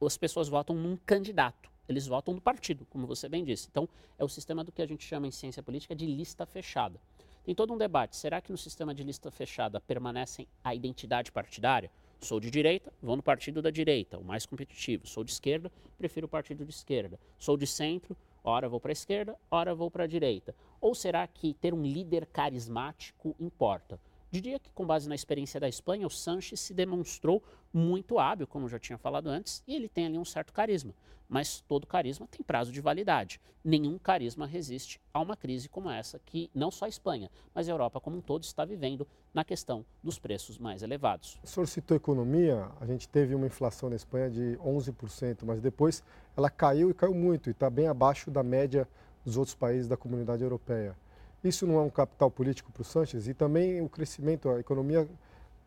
as 0.00 0.16
pessoas 0.16 0.48
votam 0.48 0.76
num 0.76 0.96
candidato. 0.96 1.70
Eles 1.88 2.06
votam 2.06 2.34
no 2.34 2.40
partido, 2.40 2.86
como 2.90 3.06
você 3.06 3.28
bem 3.28 3.44
disse. 3.44 3.68
Então, 3.70 3.88
é 4.18 4.24
o 4.24 4.28
sistema 4.28 4.64
do 4.64 4.72
que 4.72 4.80
a 4.80 4.86
gente 4.86 5.04
chama 5.04 5.26
em 5.26 5.30
ciência 5.30 5.62
política 5.62 5.94
de 5.94 6.06
lista 6.06 6.46
fechada. 6.46 6.98
Tem 7.44 7.54
todo 7.54 7.72
um 7.72 7.78
debate. 7.78 8.16
Será 8.16 8.40
que 8.40 8.50
no 8.50 8.56
sistema 8.58 8.94
de 8.94 9.02
lista 9.02 9.30
fechada 9.30 9.80
permanecem 9.80 10.46
a 10.62 10.74
identidade 10.74 11.30
partidária? 11.30 11.90
Sou 12.20 12.40
de 12.40 12.50
direita, 12.50 12.90
vou 13.02 13.16
no 13.16 13.22
partido 13.22 13.60
da 13.60 13.70
direita, 13.70 14.18
o 14.18 14.24
mais 14.24 14.46
competitivo. 14.46 15.06
Sou 15.06 15.22
de 15.22 15.32
esquerda, 15.32 15.70
prefiro 15.98 16.26
o 16.26 16.30
partido 16.30 16.64
de 16.64 16.70
esquerda. 16.70 17.20
Sou 17.38 17.56
de 17.56 17.66
centro, 17.66 18.16
Ora 18.46 18.68
vou 18.68 18.78
para 18.78 18.90
a 18.90 18.92
esquerda, 18.92 19.34
ora 19.50 19.74
vou 19.74 19.90
para 19.90 20.04
a 20.04 20.06
direita. 20.06 20.54
Ou 20.78 20.94
será 20.94 21.26
que 21.26 21.54
ter 21.54 21.72
um 21.72 21.82
líder 21.82 22.26
carismático 22.26 23.34
importa? 23.40 23.98
Diria 24.34 24.58
que, 24.58 24.68
com 24.72 24.84
base 24.84 25.08
na 25.08 25.14
experiência 25.14 25.60
da 25.60 25.68
Espanha, 25.68 26.08
o 26.08 26.10
Sanches 26.10 26.58
se 26.58 26.74
demonstrou 26.74 27.40
muito 27.72 28.18
hábil, 28.18 28.48
como 28.48 28.64
eu 28.64 28.68
já 28.68 28.80
tinha 28.80 28.98
falado 28.98 29.28
antes, 29.28 29.62
e 29.64 29.76
ele 29.76 29.88
tem 29.88 30.06
ali 30.06 30.18
um 30.18 30.24
certo 30.24 30.52
carisma. 30.52 30.92
Mas 31.28 31.60
todo 31.68 31.86
carisma 31.86 32.26
tem 32.26 32.42
prazo 32.42 32.72
de 32.72 32.80
validade. 32.80 33.40
Nenhum 33.62 33.96
carisma 33.96 34.44
resiste 34.44 35.00
a 35.12 35.20
uma 35.20 35.36
crise 35.36 35.68
como 35.68 35.88
essa, 35.88 36.18
que 36.18 36.50
não 36.52 36.72
só 36.72 36.86
a 36.86 36.88
Espanha, 36.88 37.30
mas 37.54 37.68
a 37.68 37.70
Europa 37.70 38.00
como 38.00 38.16
um 38.16 38.20
todo 38.20 38.42
está 38.42 38.64
vivendo 38.64 39.06
na 39.32 39.44
questão 39.44 39.86
dos 40.02 40.18
preços 40.18 40.58
mais 40.58 40.82
elevados. 40.82 41.38
O 41.44 41.46
senhor 41.46 41.66
citou 41.66 41.96
economia, 41.96 42.68
a 42.80 42.86
gente 42.86 43.08
teve 43.08 43.36
uma 43.36 43.46
inflação 43.46 43.88
na 43.88 43.94
Espanha 43.94 44.28
de 44.28 44.58
11%, 44.58 45.44
mas 45.44 45.60
depois 45.60 46.02
ela 46.36 46.50
caiu 46.50 46.90
e 46.90 46.94
caiu 46.94 47.14
muito, 47.14 47.50
e 47.50 47.52
está 47.52 47.70
bem 47.70 47.86
abaixo 47.86 48.32
da 48.32 48.42
média 48.42 48.88
dos 49.24 49.36
outros 49.36 49.54
países 49.54 49.86
da 49.86 49.96
comunidade 49.96 50.42
europeia. 50.42 50.96
Isso 51.44 51.66
não 51.66 51.76
é 51.76 51.82
um 51.82 51.90
capital 51.90 52.30
político 52.30 52.72
para 52.72 52.80
o 52.80 52.84
Sanches? 52.84 53.28
E 53.28 53.34
também 53.34 53.82
o 53.82 53.88
crescimento, 53.88 54.48
a 54.48 54.58
economia 54.58 55.06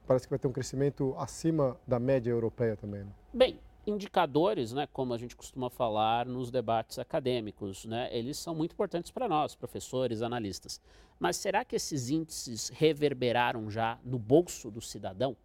parece 0.07 0.25
que 0.25 0.31
vai 0.31 0.39
ter 0.39 0.47
um 0.47 0.51
crescimento 0.51 1.13
acima 1.19 1.79
da 1.85 1.99
média 1.99 2.31
europeia 2.31 2.75
também. 2.75 3.03
Né? 3.03 3.11
Bem, 3.31 3.59
indicadores, 3.85 4.73
né, 4.73 4.87
como 4.91 5.13
a 5.13 5.17
gente 5.19 5.35
costuma 5.35 5.69
falar 5.69 6.25
nos 6.25 6.49
debates 6.49 6.97
acadêmicos, 6.97 7.85
né, 7.85 8.09
eles 8.11 8.39
são 8.39 8.55
muito 8.55 8.71
importantes 8.71 9.11
para 9.11 9.27
nós, 9.27 9.53
professores, 9.53 10.23
analistas. 10.23 10.81
Mas 11.19 11.37
será 11.37 11.63
que 11.63 11.75
esses 11.75 12.09
índices 12.09 12.69
reverberaram 12.69 13.69
já 13.69 13.99
no 14.03 14.17
bolso 14.17 14.71
do 14.71 14.81
cidadão? 14.81 15.37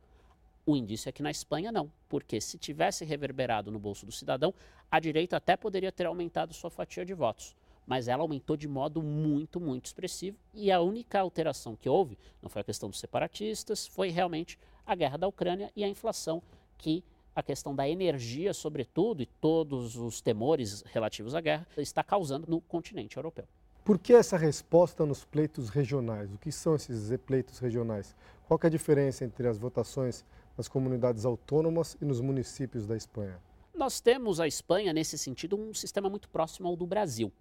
O 0.64 0.74
indício 0.76 1.10
é 1.10 1.12
que 1.12 1.22
na 1.22 1.30
Espanha 1.30 1.70
não, 1.70 1.92
porque 2.08 2.40
se 2.40 2.56
tivesse 2.56 3.04
reverberado 3.04 3.70
no 3.70 3.78
bolso 3.78 4.06
do 4.06 4.12
cidadão, 4.12 4.54
a 4.90 4.98
direita 4.98 5.36
até 5.36 5.58
poderia 5.58 5.92
ter 5.92 6.06
aumentado 6.06 6.54
sua 6.54 6.70
fatia 6.70 7.04
de 7.04 7.12
votos 7.12 7.54
mas 7.86 8.08
ela 8.08 8.22
aumentou 8.22 8.56
de 8.56 8.68
modo 8.68 9.02
muito, 9.02 9.60
muito 9.60 9.86
expressivo. 9.86 10.36
E 10.54 10.70
a 10.70 10.80
única 10.80 11.20
alteração 11.20 11.76
que 11.76 11.88
houve 11.88 12.18
não 12.40 12.48
foi 12.48 12.62
a 12.62 12.64
questão 12.64 12.88
dos 12.88 12.98
separatistas, 12.98 13.86
foi 13.86 14.10
realmente 14.10 14.58
a 14.86 14.94
guerra 14.94 15.16
da 15.16 15.28
Ucrânia 15.28 15.70
e 15.74 15.84
a 15.84 15.88
inflação, 15.88 16.42
que 16.78 17.04
a 17.34 17.42
questão 17.42 17.74
da 17.74 17.88
energia, 17.88 18.52
sobretudo, 18.52 19.22
e 19.22 19.26
todos 19.26 19.96
os 19.96 20.20
temores 20.20 20.82
relativos 20.92 21.34
à 21.34 21.40
guerra, 21.40 21.66
está 21.78 22.02
causando 22.02 22.46
no 22.48 22.60
continente 22.60 23.16
europeu. 23.16 23.46
Por 23.84 23.98
que 23.98 24.12
essa 24.12 24.36
resposta 24.36 25.04
nos 25.04 25.24
pleitos 25.24 25.68
regionais? 25.68 26.32
O 26.32 26.38
que 26.38 26.52
são 26.52 26.76
esses 26.76 27.16
pleitos 27.26 27.58
regionais? 27.58 28.14
Qual 28.46 28.60
é 28.62 28.66
a 28.66 28.70
diferença 28.70 29.24
entre 29.24 29.48
as 29.48 29.58
votações 29.58 30.24
nas 30.56 30.68
comunidades 30.68 31.24
autônomas 31.24 31.96
e 32.00 32.04
nos 32.04 32.20
municípios 32.20 32.86
da 32.86 32.96
Espanha? 32.96 33.40
Nós 33.74 34.00
temos 34.00 34.38
a 34.38 34.46
Espanha, 34.46 34.92
nesse 34.92 35.16
sentido, 35.16 35.56
um 35.56 35.72
sistema 35.72 36.08
muito 36.10 36.28
próximo 36.28 36.68
ao 36.68 36.76
do 36.76 36.86
Brasil 36.86 37.32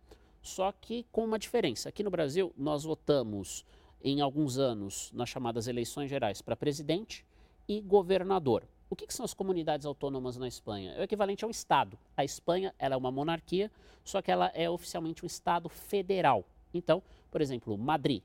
só 0.41 0.71
que 0.71 1.05
com 1.11 1.23
uma 1.23 1.39
diferença. 1.39 1.89
Aqui 1.89 2.03
no 2.03 2.09
Brasil, 2.09 2.51
nós 2.57 2.83
votamos 2.83 3.65
em 4.03 4.21
alguns 4.21 4.57
anos 4.57 5.11
nas 5.13 5.29
chamadas 5.29 5.67
eleições 5.67 6.09
gerais 6.09 6.41
para 6.41 6.55
presidente 6.55 7.25
e 7.67 7.79
governador. 7.79 8.63
O 8.89 8.95
que, 8.95 9.07
que, 9.07 9.13
são 9.13 9.23
as 9.23 9.33
comunidades 9.33 9.85
autônomas 9.85 10.35
na 10.35 10.47
Espanha? 10.47 10.91
É 10.93 10.99
o 10.99 11.03
equivalente 11.03 11.45
ao 11.45 11.51
Estado. 11.51 11.97
A 12.17 12.25
Espanha 12.25 12.73
ela 12.77 12.95
é 12.95 12.97
uma 12.97 13.11
monarquia, 13.11 13.71
só 14.03 14.21
que 14.21 14.29
ela 14.29 14.51
é 14.53 14.69
oficialmente 14.69 15.23
um 15.23 15.27
Estado 15.27 15.69
federal. 15.69 16.43
Então, 16.73 17.01
por 17.29 17.39
exemplo, 17.39 17.77
Madrid, 17.77 18.21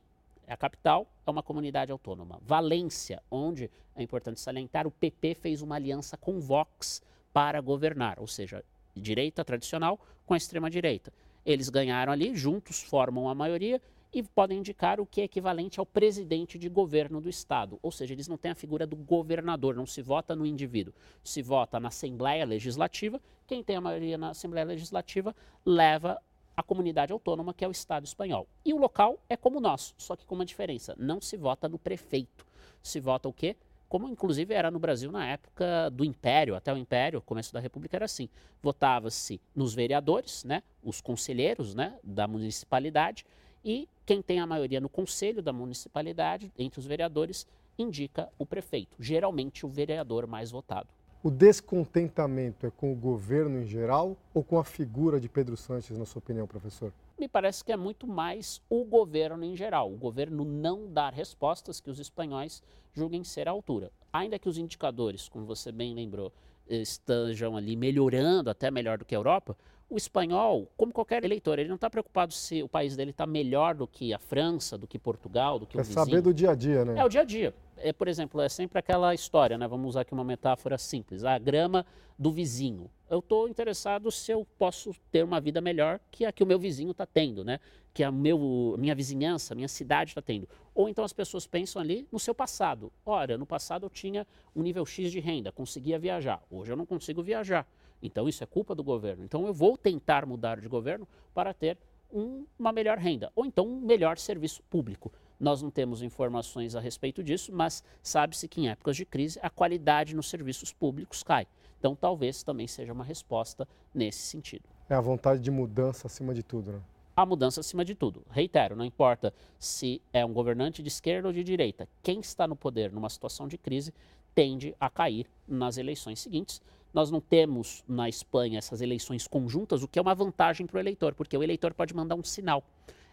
é 0.46 0.52
a 0.52 0.56
capital, 0.56 1.06
é 1.26 1.30
uma 1.30 1.42
comunidade 1.42 1.92
autônoma. 1.92 2.40
Valência, 2.42 3.22
onde, 3.30 3.70
é 3.94 4.02
importante 4.02 4.40
salientar, 4.40 4.86
o 4.86 4.90
PP 4.90 5.34
fez 5.34 5.62
uma 5.62 5.76
aliança 5.76 6.16
com 6.16 6.40
Vox 6.40 7.02
para 7.32 7.60
governar, 7.60 8.18
ou 8.18 8.26
seja, 8.26 8.64
direita 8.94 9.44
tradicional 9.44 10.00
com 10.24 10.34
a 10.34 10.36
extrema-direita. 10.36 11.12
Eles 11.46 11.68
ganharam 11.68 12.12
ali, 12.12 12.34
juntos 12.34 12.82
formam 12.82 13.28
a 13.28 13.34
maioria 13.34 13.80
e 14.12 14.20
podem 14.20 14.58
indicar 14.58 14.98
o 15.00 15.06
que 15.06 15.20
é 15.20 15.24
equivalente 15.24 15.78
ao 15.78 15.86
presidente 15.86 16.58
de 16.58 16.68
governo 16.68 17.20
do 17.20 17.28
Estado. 17.28 17.78
Ou 17.82 17.92
seja, 17.92 18.12
eles 18.12 18.26
não 18.26 18.36
têm 18.36 18.50
a 18.50 18.54
figura 18.56 18.84
do 18.84 18.96
governador, 18.96 19.76
não 19.76 19.86
se 19.86 20.02
vota 20.02 20.34
no 20.34 20.44
indivíduo. 20.44 20.92
Se 21.22 21.42
vota 21.42 21.78
na 21.78 21.88
Assembleia 21.88 22.44
Legislativa. 22.44 23.20
Quem 23.46 23.62
tem 23.62 23.76
a 23.76 23.80
maioria 23.80 24.18
na 24.18 24.30
Assembleia 24.30 24.66
Legislativa 24.66 25.36
leva 25.64 26.20
a 26.56 26.62
comunidade 26.62 27.12
autônoma, 27.12 27.54
que 27.54 27.64
é 27.64 27.68
o 27.68 27.70
Estado 27.70 28.06
espanhol. 28.06 28.48
E 28.64 28.72
o 28.74 28.78
local 28.78 29.22
é 29.28 29.36
como 29.36 29.58
o 29.58 29.60
nosso, 29.60 29.94
só 29.96 30.16
que 30.16 30.26
com 30.26 30.34
uma 30.34 30.44
diferença: 30.44 30.96
não 30.98 31.20
se 31.20 31.36
vota 31.36 31.68
no 31.68 31.78
prefeito. 31.78 32.44
Se 32.82 32.98
vota 32.98 33.28
o 33.28 33.32
quê? 33.32 33.54
Como 33.88 34.08
inclusive 34.08 34.52
era 34.52 34.70
no 34.70 34.78
Brasil 34.78 35.10
na 35.10 35.26
época 35.26 35.90
do 35.90 36.04
Império, 36.04 36.54
até 36.54 36.72
o 36.72 36.76
Império, 36.76 37.20
começo 37.22 37.52
da 37.52 37.60
República 37.60 37.96
era 37.96 38.04
assim. 38.04 38.28
Votava-se 38.62 39.40
nos 39.54 39.74
vereadores, 39.74 40.44
né, 40.44 40.62
os 40.82 41.00
conselheiros 41.00 41.74
né, 41.74 41.98
da 42.02 42.26
municipalidade, 42.26 43.24
e 43.64 43.88
quem 44.04 44.22
tem 44.22 44.40
a 44.40 44.46
maioria 44.46 44.80
no 44.80 44.88
conselho 44.88 45.42
da 45.42 45.52
municipalidade, 45.52 46.52
entre 46.56 46.78
os 46.78 46.86
vereadores, 46.86 47.46
indica 47.78 48.28
o 48.38 48.46
prefeito, 48.46 48.96
geralmente 48.98 49.66
o 49.66 49.68
vereador 49.68 50.26
mais 50.26 50.50
votado. 50.50 50.88
O 51.22 51.30
descontentamento 51.30 52.66
é 52.66 52.70
com 52.70 52.92
o 52.92 52.94
governo 52.94 53.60
em 53.60 53.66
geral 53.66 54.16
ou 54.32 54.44
com 54.44 54.58
a 54.58 54.64
figura 54.64 55.18
de 55.18 55.28
Pedro 55.28 55.56
Sanches, 55.56 55.98
na 55.98 56.04
sua 56.04 56.20
opinião, 56.20 56.46
professor? 56.46 56.92
Me 57.18 57.28
parece 57.28 57.64
que 57.64 57.72
é 57.72 57.76
muito 57.76 58.06
mais 58.06 58.60
o 58.68 58.84
governo 58.84 59.44
em 59.44 59.56
geral. 59.56 59.92
O 59.92 59.96
governo 59.96 60.44
não 60.44 60.90
dar 60.90 61.12
respostas 61.12 61.80
que 61.80 61.90
os 61.90 61.98
espanhóis 61.98 62.62
julguem 62.92 63.24
ser 63.24 63.48
à 63.48 63.50
altura. 63.50 63.90
Ainda 64.12 64.38
que 64.38 64.48
os 64.48 64.58
indicadores, 64.58 65.28
como 65.28 65.44
você 65.44 65.72
bem 65.72 65.94
lembrou, 65.94 66.32
estejam 66.68 67.56
ali 67.56 67.76
melhorando 67.76 68.50
até 68.50 68.70
melhor 68.70 68.98
do 68.98 69.04
que 69.04 69.14
a 69.14 69.18
Europa, 69.18 69.56
o 69.88 69.96
espanhol, 69.96 70.68
como 70.76 70.92
qualquer 70.92 71.24
eleitor, 71.24 71.58
ele 71.58 71.68
não 71.68 71.76
está 71.76 71.88
preocupado 71.88 72.32
se 72.34 72.62
o 72.62 72.68
país 72.68 72.96
dele 72.96 73.12
está 73.12 73.24
melhor 73.24 73.74
do 73.74 73.86
que 73.86 74.12
a 74.12 74.18
França, 74.18 74.76
do 74.76 74.86
que 74.86 74.98
Portugal, 74.98 75.58
do 75.58 75.66
que 75.66 75.78
é 75.78 75.80
o 75.80 75.84
vizinho. 75.84 76.02
É 76.02 76.04
saber 76.04 76.20
do 76.20 76.34
dia 76.34 76.50
a 76.50 76.54
dia, 76.54 76.84
né? 76.84 76.98
É 76.98 77.04
o 77.04 77.08
dia 77.08 77.20
a 77.20 77.24
dia. 77.24 77.54
É, 77.78 77.92
por 77.92 78.08
exemplo, 78.08 78.40
é 78.40 78.48
sempre 78.48 78.78
aquela 78.78 79.14
história, 79.14 79.58
né? 79.58 79.68
Vamos 79.68 79.90
usar 79.90 80.02
aqui 80.02 80.12
uma 80.12 80.24
metáfora 80.24 80.78
simples. 80.78 81.24
A 81.24 81.38
grama 81.38 81.84
do 82.18 82.32
vizinho. 82.32 82.90
Eu 83.10 83.18
estou 83.18 83.48
interessado 83.48 84.10
se 84.10 84.32
eu 84.32 84.46
posso 84.58 84.92
ter 85.12 85.22
uma 85.22 85.40
vida 85.40 85.60
melhor 85.60 86.00
que 86.10 86.24
a 86.24 86.32
que 86.32 86.42
o 86.42 86.46
meu 86.46 86.58
vizinho 86.58 86.90
está 86.90 87.04
tendo, 87.04 87.44
né? 87.44 87.60
Que 87.92 88.02
a 88.02 88.10
meu, 88.10 88.74
minha 88.78 88.94
vizinhança, 88.94 89.54
minha 89.54 89.68
cidade 89.68 90.10
está 90.10 90.22
tendo. 90.22 90.48
Ou 90.74 90.88
então 90.88 91.04
as 91.04 91.12
pessoas 91.12 91.46
pensam 91.46 91.80
ali 91.80 92.08
no 92.10 92.18
seu 92.18 92.34
passado. 92.34 92.92
Ora, 93.04 93.36
no 93.36 93.46
passado 93.46 93.86
eu 93.86 93.90
tinha 93.90 94.26
um 94.54 94.62
nível 94.62 94.84
X 94.84 95.12
de 95.12 95.20
renda, 95.20 95.52
conseguia 95.52 95.98
viajar. 95.98 96.42
Hoje 96.50 96.72
eu 96.72 96.76
não 96.76 96.86
consigo 96.86 97.22
viajar. 97.22 97.66
Então 98.02 98.28
isso 98.28 98.42
é 98.42 98.46
culpa 98.46 98.74
do 98.74 98.82
governo. 98.82 99.24
Então 99.24 99.46
eu 99.46 99.52
vou 99.52 99.76
tentar 99.76 100.26
mudar 100.26 100.60
de 100.60 100.68
governo 100.68 101.06
para 101.34 101.52
ter 101.52 101.78
um, 102.12 102.46
uma 102.58 102.72
melhor 102.72 102.98
renda 102.98 103.30
ou 103.34 103.44
então 103.44 103.66
um 103.66 103.80
melhor 103.80 104.18
serviço 104.18 104.62
público. 104.70 105.12
Nós 105.38 105.62
não 105.62 105.70
temos 105.70 106.02
informações 106.02 106.74
a 106.74 106.80
respeito 106.80 107.22
disso, 107.22 107.52
mas 107.52 107.82
sabe-se 108.02 108.48
que 108.48 108.60
em 108.60 108.68
épocas 108.68 108.96
de 108.96 109.04
crise 109.04 109.38
a 109.42 109.50
qualidade 109.50 110.16
nos 110.16 110.28
serviços 110.28 110.72
públicos 110.72 111.22
cai. 111.22 111.46
Então 111.78 111.94
talvez 111.94 112.42
também 112.42 112.66
seja 112.66 112.92
uma 112.92 113.04
resposta 113.04 113.68
nesse 113.94 114.20
sentido. 114.20 114.64
É 114.88 114.94
a 114.94 115.00
vontade 115.00 115.40
de 115.40 115.50
mudança 115.50 116.06
acima 116.06 116.32
de 116.32 116.42
tudo, 116.42 116.72
né? 116.72 116.80
A 117.14 117.24
mudança 117.24 117.60
acima 117.60 117.84
de 117.84 117.94
tudo. 117.94 118.22
Reitero, 118.30 118.76
não 118.76 118.84
importa 118.84 119.32
se 119.58 120.02
é 120.12 120.24
um 120.24 120.34
governante 120.34 120.82
de 120.82 120.88
esquerda 120.88 121.28
ou 121.28 121.32
de 121.32 121.42
direita, 121.42 121.88
quem 122.02 122.20
está 122.20 122.46
no 122.46 122.54
poder 122.54 122.92
numa 122.92 123.08
situação 123.08 123.48
de 123.48 123.56
crise 123.56 123.92
tende 124.34 124.74
a 124.78 124.90
cair 124.90 125.26
nas 125.48 125.78
eleições 125.78 126.20
seguintes. 126.20 126.60
Nós 126.92 127.10
não 127.10 127.20
temos 127.20 127.82
na 127.88 128.06
Espanha 128.08 128.58
essas 128.58 128.82
eleições 128.82 129.26
conjuntas, 129.26 129.82
o 129.82 129.88
que 129.88 129.98
é 129.98 130.02
uma 130.02 130.14
vantagem 130.14 130.66
para 130.66 130.76
o 130.76 130.80
eleitor, 130.80 131.14
porque 131.14 131.36
o 131.36 131.42
eleitor 131.42 131.72
pode 131.72 131.94
mandar 131.94 132.14
um 132.14 132.22
sinal. 132.22 132.62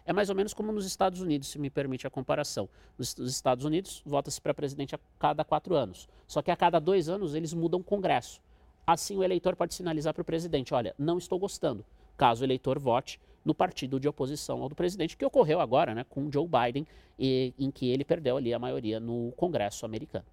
É 0.06 0.12
mais 0.12 0.28
ou 0.28 0.36
menos 0.36 0.52
como 0.52 0.70
nos 0.70 0.84
Estados 0.84 1.20
Unidos, 1.20 1.48
se 1.48 1.58
me 1.58 1.70
permite 1.70 2.06
a 2.06 2.10
comparação. 2.10 2.68
Nos 2.98 3.16
Estados 3.18 3.64
Unidos, 3.64 4.02
vota-se 4.04 4.40
para 4.40 4.52
presidente 4.52 4.94
a 4.94 4.98
cada 5.18 5.44
quatro 5.44 5.74
anos. 5.74 6.06
Só 6.26 6.42
que 6.42 6.50
a 6.50 6.56
cada 6.56 6.78
dois 6.78 7.08
anos 7.08 7.34
eles 7.34 7.54
mudam 7.54 7.80
o 7.80 7.84
Congresso. 7.84 8.40
Assim, 8.86 9.16
o 9.16 9.24
eleitor 9.24 9.56
pode 9.56 9.72
sinalizar 9.72 10.12
para 10.12 10.20
o 10.20 10.24
presidente: 10.24 10.74
olha, 10.74 10.94
não 10.98 11.16
estou 11.16 11.38
gostando. 11.38 11.84
Caso 12.18 12.42
o 12.42 12.46
eleitor 12.46 12.78
vote 12.78 13.18
no 13.44 13.54
partido 13.54 13.98
de 13.98 14.08
oposição 14.08 14.62
ao 14.62 14.68
do 14.68 14.74
presidente, 14.74 15.16
que 15.16 15.24
ocorreu 15.24 15.60
agora 15.60 15.94
né, 15.94 16.04
com 16.08 16.30
Joe 16.30 16.48
Biden, 16.48 16.86
e, 17.18 17.52
em 17.58 17.70
que 17.70 17.90
ele 17.90 18.04
perdeu 18.04 18.36
ali 18.36 18.54
a 18.54 18.58
maioria 18.58 18.98
no 18.98 19.32
Congresso 19.36 19.84
americano. 19.84 20.24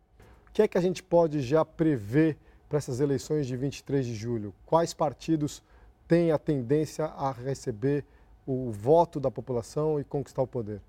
O 0.47 0.51
que 0.53 0.61
é 0.61 0.67
que 0.67 0.77
a 0.77 0.81
gente 0.81 1.01
pode 1.01 1.41
já 1.41 1.63
prever 1.63 2.37
para 2.67 2.77
essas 2.77 2.99
eleições 2.99 3.47
de 3.47 3.55
23 3.55 4.05
de 4.05 4.15
julho? 4.15 4.53
Quais 4.65 4.93
partidos 4.93 5.61
têm 6.07 6.31
a 6.31 6.37
tendência 6.37 7.05
a 7.05 7.31
receber 7.31 8.05
o 8.45 8.71
voto 8.71 9.19
da 9.19 9.29
população 9.29 9.99
e 9.99 10.03
conquistar 10.03 10.41
o 10.41 10.47
poder? 10.47 10.81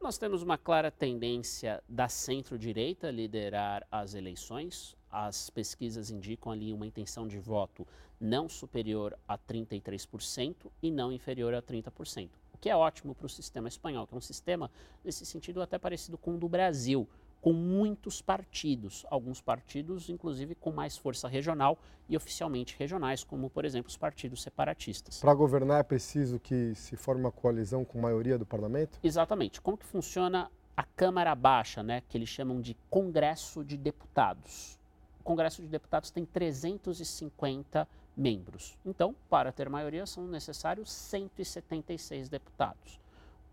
Nós 0.00 0.18
temos 0.18 0.42
uma 0.42 0.58
clara 0.58 0.90
tendência 0.90 1.82
da 1.88 2.08
centro-direita 2.08 3.10
liderar 3.10 3.86
as 3.90 4.14
eleições. 4.14 4.94
As 5.10 5.48
pesquisas 5.48 6.10
indicam 6.10 6.52
ali 6.52 6.72
uma 6.72 6.86
intenção 6.86 7.26
de 7.26 7.38
voto 7.38 7.86
não 8.20 8.48
superior 8.48 9.18
a 9.26 9.38
33% 9.38 10.54
e 10.82 10.90
não 10.90 11.10
inferior 11.10 11.54
a 11.54 11.62
30%. 11.62 12.28
O 12.52 12.58
que 12.58 12.68
é 12.68 12.76
ótimo 12.76 13.14
para 13.14 13.26
o 13.26 13.30
sistema 13.30 13.68
espanhol, 13.68 14.06
que 14.06 14.14
é 14.14 14.16
um 14.16 14.20
sistema, 14.20 14.70
nesse 15.02 15.24
sentido, 15.24 15.62
até 15.62 15.78
parecido 15.78 16.18
com 16.18 16.34
o 16.34 16.38
do 16.38 16.48
Brasil, 16.48 17.08
com 17.44 17.52
muitos 17.52 18.22
partidos, 18.22 19.04
alguns 19.10 19.38
partidos, 19.38 20.08
inclusive, 20.08 20.54
com 20.54 20.72
mais 20.72 20.96
força 20.96 21.28
regional 21.28 21.76
e 22.08 22.16
oficialmente 22.16 22.74
regionais, 22.78 23.22
como, 23.22 23.50
por 23.50 23.66
exemplo, 23.66 23.90
os 23.90 23.98
partidos 23.98 24.40
separatistas. 24.40 25.20
Para 25.20 25.34
governar 25.34 25.78
é 25.78 25.82
preciso 25.82 26.40
que 26.40 26.74
se 26.74 26.96
forme 26.96 27.20
uma 27.20 27.30
coalizão 27.30 27.84
com 27.84 28.00
maioria 28.00 28.38
do 28.38 28.46
parlamento? 28.46 28.98
Exatamente. 29.02 29.60
Como 29.60 29.76
que 29.76 29.84
funciona 29.84 30.50
a 30.74 30.84
Câmara 30.84 31.34
Baixa, 31.34 31.82
né, 31.82 32.02
que 32.08 32.16
eles 32.16 32.30
chamam 32.30 32.62
de 32.62 32.74
Congresso 32.88 33.62
de 33.62 33.76
Deputados? 33.76 34.80
O 35.20 35.22
Congresso 35.22 35.60
de 35.60 35.68
Deputados 35.68 36.10
tem 36.10 36.24
350 36.24 37.86
membros. 38.16 38.74
Então, 38.86 39.14
para 39.28 39.52
ter 39.52 39.68
maioria, 39.68 40.06
são 40.06 40.26
necessários 40.26 40.90
176 40.90 42.30
deputados 42.30 43.03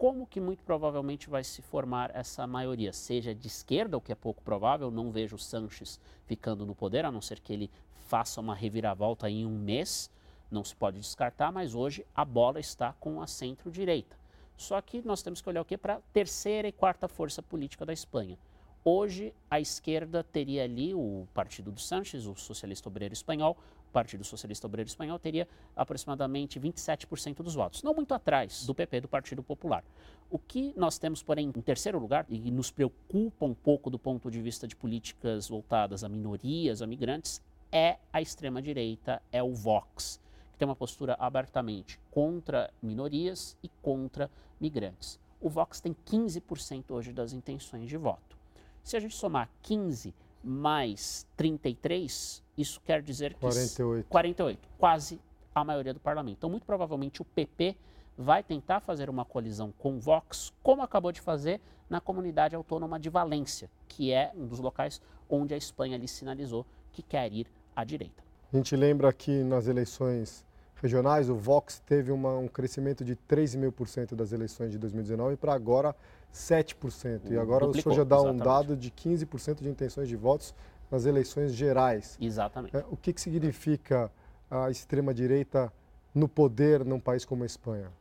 como 0.01 0.25
que 0.25 0.41
muito 0.41 0.63
provavelmente 0.63 1.29
vai 1.29 1.43
se 1.43 1.61
formar 1.61 2.09
essa 2.15 2.47
maioria, 2.47 2.91
seja 2.91 3.35
de 3.35 3.45
esquerda, 3.45 3.95
o 3.95 4.01
que 4.01 4.11
é 4.11 4.15
pouco 4.15 4.41
provável, 4.41 4.89
não 4.89 5.11
vejo 5.11 5.37
Sanches 5.37 5.99
ficando 6.25 6.65
no 6.65 6.73
poder, 6.73 7.05
a 7.05 7.11
não 7.11 7.21
ser 7.21 7.39
que 7.39 7.53
ele 7.53 7.69
faça 8.07 8.41
uma 8.41 8.55
reviravolta 8.55 9.29
em 9.29 9.45
um 9.45 9.55
mês, 9.55 10.09
não 10.49 10.63
se 10.63 10.75
pode 10.75 10.97
descartar, 10.97 11.51
mas 11.51 11.75
hoje 11.75 12.03
a 12.15 12.25
bola 12.25 12.59
está 12.59 12.93
com 12.93 13.21
a 13.21 13.27
centro-direita. 13.27 14.17
Só 14.57 14.81
que 14.81 15.03
nós 15.05 15.21
temos 15.21 15.39
que 15.39 15.47
olhar 15.47 15.61
o 15.61 15.65
que 15.65 15.77
para 15.77 15.97
a 15.97 16.01
terceira 16.11 16.67
e 16.67 16.71
quarta 16.71 17.07
força 17.07 17.43
política 17.43 17.85
da 17.85 17.93
Espanha. 17.93 18.39
Hoje, 18.83 19.31
a 19.51 19.59
esquerda 19.59 20.23
teria 20.23 20.63
ali 20.63 20.95
o 20.95 21.27
partido 21.31 21.71
do 21.71 21.79
Sanches, 21.79 22.25
o 22.25 22.33
socialista 22.33 22.89
obreiro 22.89 23.13
espanhol, 23.13 23.55
Partido 23.91 24.23
Socialista 24.23 24.67
Obreiro 24.67 24.87
Espanhol 24.87 25.19
teria 25.19 25.47
aproximadamente 25.75 26.59
27% 26.59 27.43
dos 27.43 27.55
votos, 27.55 27.83
não 27.83 27.93
muito 27.93 28.13
atrás 28.13 28.65
do 28.65 28.73
PP, 28.73 29.01
do 29.01 29.07
Partido 29.07 29.43
Popular. 29.43 29.83
O 30.29 30.39
que 30.39 30.73
nós 30.77 30.97
temos, 30.97 31.21
porém, 31.21 31.51
em 31.55 31.61
terceiro 31.61 31.99
lugar, 31.99 32.25
e 32.29 32.49
nos 32.49 32.71
preocupa 32.71 33.45
um 33.45 33.53
pouco 33.53 33.89
do 33.89 33.99
ponto 33.99 34.31
de 34.31 34.41
vista 34.41 34.67
de 34.67 34.75
políticas 34.75 35.49
voltadas 35.49 36.03
a 36.03 36.09
minorias, 36.09 36.81
a 36.81 36.87
migrantes, 36.87 37.41
é 37.71 37.97
a 38.11 38.21
extrema-direita, 38.21 39.21
é 39.31 39.41
o 39.41 39.53
Vox, 39.53 40.19
que 40.51 40.57
tem 40.57 40.67
uma 40.67 40.75
postura 40.75 41.15
abertamente 41.19 41.99
contra 42.09 42.71
minorias 42.81 43.57
e 43.63 43.69
contra 43.81 44.29
migrantes. 44.59 45.19
O 45.39 45.49
Vox 45.49 45.81
tem 45.81 45.95
15% 46.05 46.91
hoje 46.91 47.11
das 47.11 47.33
intenções 47.33 47.89
de 47.89 47.97
voto. 47.97 48.37
Se 48.83 48.95
a 48.95 48.99
gente 48.99 49.15
somar 49.15 49.49
15 49.61 50.13
mais 50.43 51.25
33, 51.37 52.43
isso 52.57 52.81
quer 52.81 53.01
dizer 53.01 53.33
que 53.33 53.39
48. 53.39 54.07
48, 54.07 54.69
quase 54.77 55.19
a 55.53 55.63
maioria 55.63 55.93
do 55.93 55.99
parlamento. 55.99 56.37
Então, 56.37 56.49
muito 56.49 56.65
provavelmente 56.65 57.21
o 57.21 57.25
PP 57.25 57.75
vai 58.17 58.43
tentar 58.43 58.79
fazer 58.79 59.09
uma 59.09 59.25
colisão 59.25 59.73
com 59.77 59.95
o 59.95 59.99
Vox, 59.99 60.53
como 60.61 60.81
acabou 60.81 61.11
de 61.11 61.21
fazer 61.21 61.61
na 61.89 61.99
comunidade 61.99 62.55
autônoma 62.55 62.99
de 62.99 63.09
Valência, 63.09 63.69
que 63.87 64.11
é 64.11 64.31
um 64.35 64.47
dos 64.47 64.59
locais 64.59 65.01
onde 65.29 65.53
a 65.53 65.57
Espanha 65.57 65.97
lhe 65.97 66.07
sinalizou 66.07 66.65
que 66.91 67.01
quer 67.01 67.31
ir 67.31 67.47
à 67.75 67.83
direita. 67.83 68.23
A 68.51 68.57
gente 68.57 68.75
lembra 68.75 69.11
que 69.13 69.43
nas 69.43 69.67
eleições 69.67 70.45
regionais 70.75 71.29
o 71.29 71.35
Vox 71.35 71.79
teve 71.85 72.11
uma, 72.11 72.37
um 72.37 72.47
crescimento 72.47 73.05
de 73.05 73.15
3,5% 73.15 74.15
das 74.15 74.31
eleições 74.31 74.71
de 74.71 74.77
2019 74.77 75.37
para 75.37 75.53
agora 75.53 75.95
7%. 76.33 77.31
E 77.31 77.37
agora 77.37 77.65
Duplicou, 77.65 77.91
o 77.91 77.95
senhor 77.95 77.95
já 77.95 78.03
dá 78.03 78.15
exatamente. 78.17 78.41
um 78.41 78.45
dado 78.45 78.75
de 78.75 78.91
15% 78.91 79.61
de 79.61 79.69
intenções 79.69 80.07
de 80.07 80.15
votos 80.15 80.53
nas 80.89 81.05
eleições 81.05 81.53
gerais. 81.53 82.17
Exatamente. 82.19 82.75
É, 82.75 82.85
o 82.89 82.97
que, 82.97 83.13
que 83.13 83.21
significa 83.21 84.11
a 84.49 84.69
extrema-direita 84.69 85.71
no 86.13 86.27
poder 86.27 86.83
num 86.83 86.99
país 86.99 87.23
como 87.23 87.43
a 87.43 87.45
Espanha? 87.45 87.91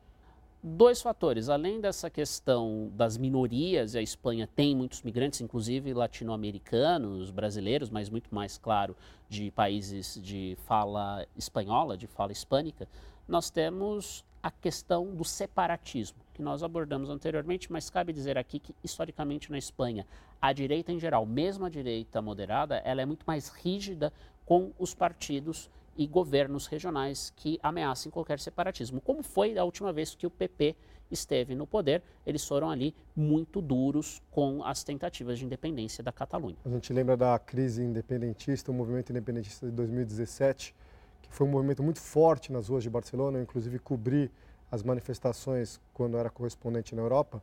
Dois 0.63 1.01
fatores. 1.01 1.49
Além 1.49 1.81
dessa 1.81 2.11
questão 2.11 2.91
das 2.95 3.17
minorias, 3.17 3.95
e 3.95 3.99
a 3.99 4.03
Espanha 4.03 4.47
tem 4.47 4.77
muitos 4.77 5.01
migrantes, 5.03 5.41
inclusive 5.41 5.95
latino-americanos, 5.95 7.31
brasileiros, 7.31 7.89
mas 7.89 8.11
muito 8.11 8.35
mais, 8.35 8.59
claro, 8.59 8.95
de 9.27 9.51
países 9.53 10.21
de 10.23 10.59
fala 10.67 11.27
espanhola, 11.35 11.97
de 11.97 12.07
fala 12.07 12.33
hispânica, 12.33 12.87
nós 13.27 13.49
temos 13.49 14.23
a 14.43 14.51
questão 14.51 15.15
do 15.15 15.25
separatismo, 15.25 16.19
que 16.33 16.43
nós 16.43 16.63
abordamos 16.63 17.11
anteriormente, 17.11 17.71
mas 17.71 17.91
cabe 17.91 18.13
dizer 18.13 18.39
aqui 18.39 18.59
que, 18.59 18.75
historicamente, 18.83 19.51
na 19.51 19.59
Espanha, 19.59 20.07
a 20.41 20.53
direita 20.53 20.93
em 20.93 20.99
geral, 20.99 21.27
mesmo 21.27 21.67
a 21.67 21.69
direita 21.69 22.23
moderada, 22.23 22.77
ela 22.79 23.03
é 23.03 23.07
muito 23.07 23.25
mais 23.27 23.49
rígida 23.49 24.13
com 24.47 24.73
os 24.79 24.95
partidos 24.95 25.71
e 25.97 26.07
governos 26.07 26.67
regionais 26.67 27.33
que 27.37 27.59
ameacem 27.63 28.11
qualquer 28.11 28.39
separatismo. 28.39 29.01
Como 29.01 29.23
foi 29.23 29.59
a 29.59 29.65
última 29.65 29.93
vez 29.93 30.15
que 30.15 30.27
o 30.27 30.31
PP 30.31 30.75
esteve 31.11 31.55
no 31.55 31.67
poder, 31.67 32.03
eles 32.25 32.47
foram 32.47 32.71
ali 32.71 32.95
muito 33.15 33.61
duros 33.61 34.23
com 34.31 34.65
as 34.65 34.83
tentativas 34.85 35.39
de 35.39 35.45
independência 35.45 36.03
da 36.03 36.13
Catalunha. 36.13 36.57
A 36.65 36.69
gente 36.69 36.93
lembra 36.93 37.17
da 37.17 37.39
crise 37.39 37.83
independentista, 37.83 38.71
o 38.71 38.75
movimento 38.75 39.11
independentista 39.11 39.67
de 39.67 39.73
2017, 39.73 40.73
que 40.73 40.80
foi 41.31 41.47
um 41.47 41.51
movimento 41.51 41.83
muito 41.83 42.01
forte 42.01 42.53
nas 42.53 42.69
ruas 42.69 42.83
de 42.83 42.91
Barcelona, 42.91 43.39
eu 43.39 43.43
inclusive 43.43 43.79
cobri 43.79 44.31
as 44.71 44.83
manifestações 44.83 45.81
quando 45.95 46.19
era 46.19 46.29
correspondente 46.29 46.95
na 46.95 47.03
Europa. 47.03 47.43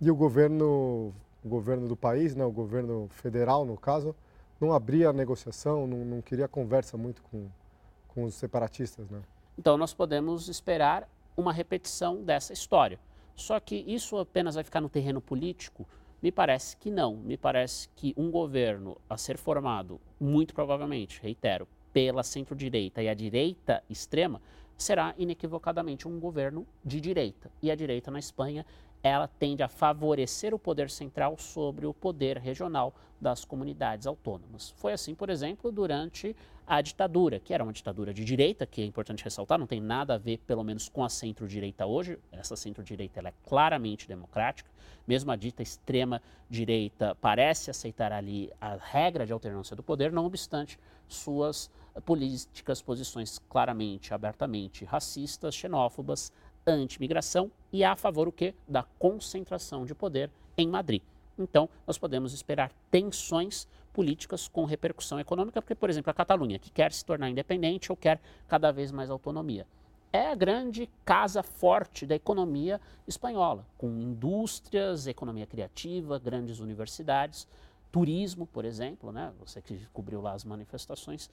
E 0.00 0.10
o 0.10 0.14
governo, 0.14 1.12
o 1.44 1.48
governo 1.48 1.88
do 1.88 1.96
país, 1.96 2.34
né, 2.34 2.44
o 2.44 2.50
governo 2.50 3.08
federal 3.10 3.66
no 3.66 3.76
caso, 3.76 4.14
não 4.60 4.72
abria 4.72 5.10
a 5.10 5.12
negociação, 5.12 5.86
não, 5.86 6.04
não 6.04 6.22
queria 6.22 6.48
conversa 6.48 6.96
muito 6.96 7.20
com, 7.22 7.48
com 8.06 8.24
os 8.24 8.34
separatistas. 8.34 9.10
Né? 9.10 9.20
Então 9.58 9.76
nós 9.76 9.92
podemos 9.92 10.48
esperar 10.48 11.08
uma 11.36 11.52
repetição 11.52 12.22
dessa 12.22 12.52
história. 12.52 12.98
Só 13.34 13.60
que 13.60 13.84
isso 13.86 14.16
apenas 14.16 14.54
vai 14.54 14.64
ficar 14.64 14.80
no 14.80 14.88
terreno 14.88 15.20
político? 15.20 15.86
Me 16.20 16.32
parece 16.32 16.76
que 16.76 16.90
não. 16.90 17.16
Me 17.16 17.36
parece 17.36 17.88
que 17.94 18.12
um 18.16 18.30
governo 18.30 18.96
a 19.08 19.16
ser 19.16 19.38
formado, 19.38 20.00
muito 20.18 20.52
provavelmente, 20.52 21.20
reitero, 21.22 21.68
pela 21.92 22.22
centro-direita 22.22 23.02
e 23.02 23.08
a 23.08 23.14
direita 23.14 23.82
extrema, 23.88 24.40
será 24.76 25.14
inequivocadamente 25.18 26.06
um 26.06 26.20
governo 26.20 26.66
de 26.84 27.00
direita. 27.00 27.50
E 27.60 27.70
a 27.70 27.74
direita 27.74 28.10
na 28.10 28.18
Espanha, 28.18 28.64
ela 29.02 29.28
tende 29.28 29.62
a 29.62 29.68
favorecer 29.68 30.54
o 30.54 30.58
poder 30.58 30.90
central 30.90 31.36
sobre 31.38 31.86
o 31.86 31.94
poder 31.94 32.38
regional 32.38 32.94
das 33.20 33.44
comunidades 33.44 34.06
autônomas. 34.06 34.70
Foi 34.76 34.92
assim, 34.92 35.14
por 35.14 35.30
exemplo, 35.30 35.72
durante 35.72 36.34
a 36.66 36.80
ditadura, 36.80 37.40
que 37.40 37.54
era 37.54 37.64
uma 37.64 37.72
ditadura 37.72 38.12
de 38.12 38.24
direita, 38.24 38.66
que 38.66 38.82
é 38.82 38.84
importante 38.84 39.24
ressaltar, 39.24 39.58
não 39.58 39.66
tem 39.66 39.80
nada 39.80 40.14
a 40.14 40.18
ver, 40.18 40.38
pelo 40.46 40.62
menos, 40.62 40.88
com 40.88 41.02
a 41.02 41.08
centro-direita 41.08 41.86
hoje. 41.86 42.18
Essa 42.30 42.54
centro-direita 42.54 43.20
é 43.20 43.32
claramente 43.44 44.06
democrática. 44.06 44.70
Mesmo 45.06 45.30
a 45.32 45.36
dita 45.36 45.62
extrema-direita 45.62 47.16
parece 47.20 47.70
aceitar 47.70 48.12
ali 48.12 48.52
a 48.60 48.76
regra 48.76 49.24
de 49.24 49.32
alternância 49.32 49.74
do 49.74 49.82
poder, 49.82 50.12
não 50.12 50.26
obstante 50.26 50.78
suas 51.08 51.70
políticas, 52.04 52.82
posições 52.82 53.38
claramente, 53.48 54.14
abertamente 54.14 54.84
racistas, 54.84 55.54
xenófobas, 55.54 56.32
anti-migração 56.66 57.50
e 57.72 57.82
a 57.82 57.96
favor 57.96 58.28
o 58.28 58.32
quê? 58.32 58.54
Da 58.66 58.82
concentração 58.98 59.84
de 59.84 59.94
poder 59.94 60.30
em 60.56 60.68
Madrid. 60.68 61.02
Então, 61.38 61.68
nós 61.86 61.96
podemos 61.96 62.32
esperar 62.32 62.72
tensões 62.90 63.66
políticas 63.92 64.48
com 64.48 64.64
repercussão 64.64 65.18
econômica, 65.18 65.62
porque, 65.62 65.74
por 65.74 65.88
exemplo, 65.88 66.10
a 66.10 66.14
Catalunha, 66.14 66.58
que 66.58 66.70
quer 66.70 66.92
se 66.92 67.04
tornar 67.04 67.30
independente 67.30 67.90
ou 67.90 67.96
quer 67.96 68.20
cada 68.46 68.70
vez 68.70 68.92
mais 68.92 69.10
autonomia, 69.10 69.66
é 70.12 70.30
a 70.30 70.34
grande 70.34 70.88
casa 71.04 71.42
forte 71.42 72.06
da 72.06 72.14
economia 72.14 72.80
espanhola, 73.06 73.66
com 73.76 73.88
indústrias, 74.00 75.06
economia 75.06 75.46
criativa, 75.46 76.18
grandes 76.18 76.60
universidades, 76.60 77.46
turismo, 77.90 78.46
por 78.46 78.64
exemplo, 78.64 79.12
né? 79.12 79.32
Você 79.40 79.60
que 79.62 79.86
cobriu 79.92 80.20
lá 80.20 80.32
as 80.32 80.44
manifestações 80.44 81.30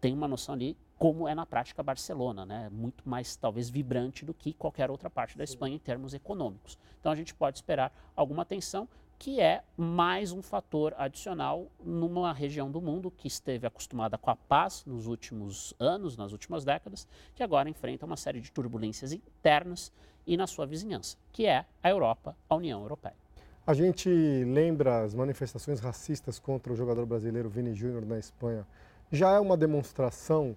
tem 0.00 0.12
uma 0.14 0.28
noção 0.28 0.54
ali 0.54 0.76
como 0.98 1.26
é 1.26 1.34
na 1.34 1.44
prática 1.44 1.82
Barcelona, 1.82 2.46
né? 2.46 2.68
Muito 2.70 3.08
mais 3.08 3.36
talvez 3.36 3.68
vibrante 3.68 4.24
do 4.24 4.32
que 4.34 4.52
qualquer 4.52 4.90
outra 4.90 5.10
parte 5.10 5.36
da 5.36 5.44
Espanha 5.44 5.76
em 5.76 5.78
termos 5.78 6.14
econômicos. 6.14 6.78
Então 7.00 7.10
a 7.10 7.14
gente 7.16 7.34
pode 7.34 7.58
esperar 7.58 7.92
alguma 8.14 8.44
tensão 8.44 8.88
que 9.18 9.40
é 9.40 9.62
mais 9.76 10.32
um 10.32 10.42
fator 10.42 10.94
adicional 10.98 11.68
numa 11.78 12.32
região 12.32 12.68
do 12.68 12.80
mundo 12.80 13.08
que 13.08 13.28
esteve 13.28 13.64
acostumada 13.64 14.18
com 14.18 14.30
a 14.30 14.34
paz 14.34 14.84
nos 14.84 15.06
últimos 15.06 15.72
anos, 15.78 16.16
nas 16.16 16.32
últimas 16.32 16.64
décadas, 16.64 17.06
que 17.32 17.42
agora 17.42 17.70
enfrenta 17.70 18.04
uma 18.04 18.16
série 18.16 18.40
de 18.40 18.50
turbulências 18.50 19.12
internas 19.12 19.92
e 20.26 20.36
na 20.36 20.48
sua 20.48 20.66
vizinhança, 20.66 21.16
que 21.32 21.46
é 21.46 21.64
a 21.80 21.88
Europa, 21.88 22.36
a 22.48 22.56
União 22.56 22.82
Europeia. 22.82 23.21
A 23.64 23.74
gente 23.74 24.08
lembra 24.08 25.04
as 25.04 25.14
manifestações 25.14 25.78
racistas 25.78 26.36
contra 26.36 26.72
o 26.72 26.76
jogador 26.76 27.06
brasileiro 27.06 27.48
Vini 27.48 27.72
Júnior 27.72 28.04
na 28.04 28.18
Espanha. 28.18 28.66
Já 29.08 29.30
é 29.30 29.38
uma 29.38 29.56
demonstração 29.56 30.56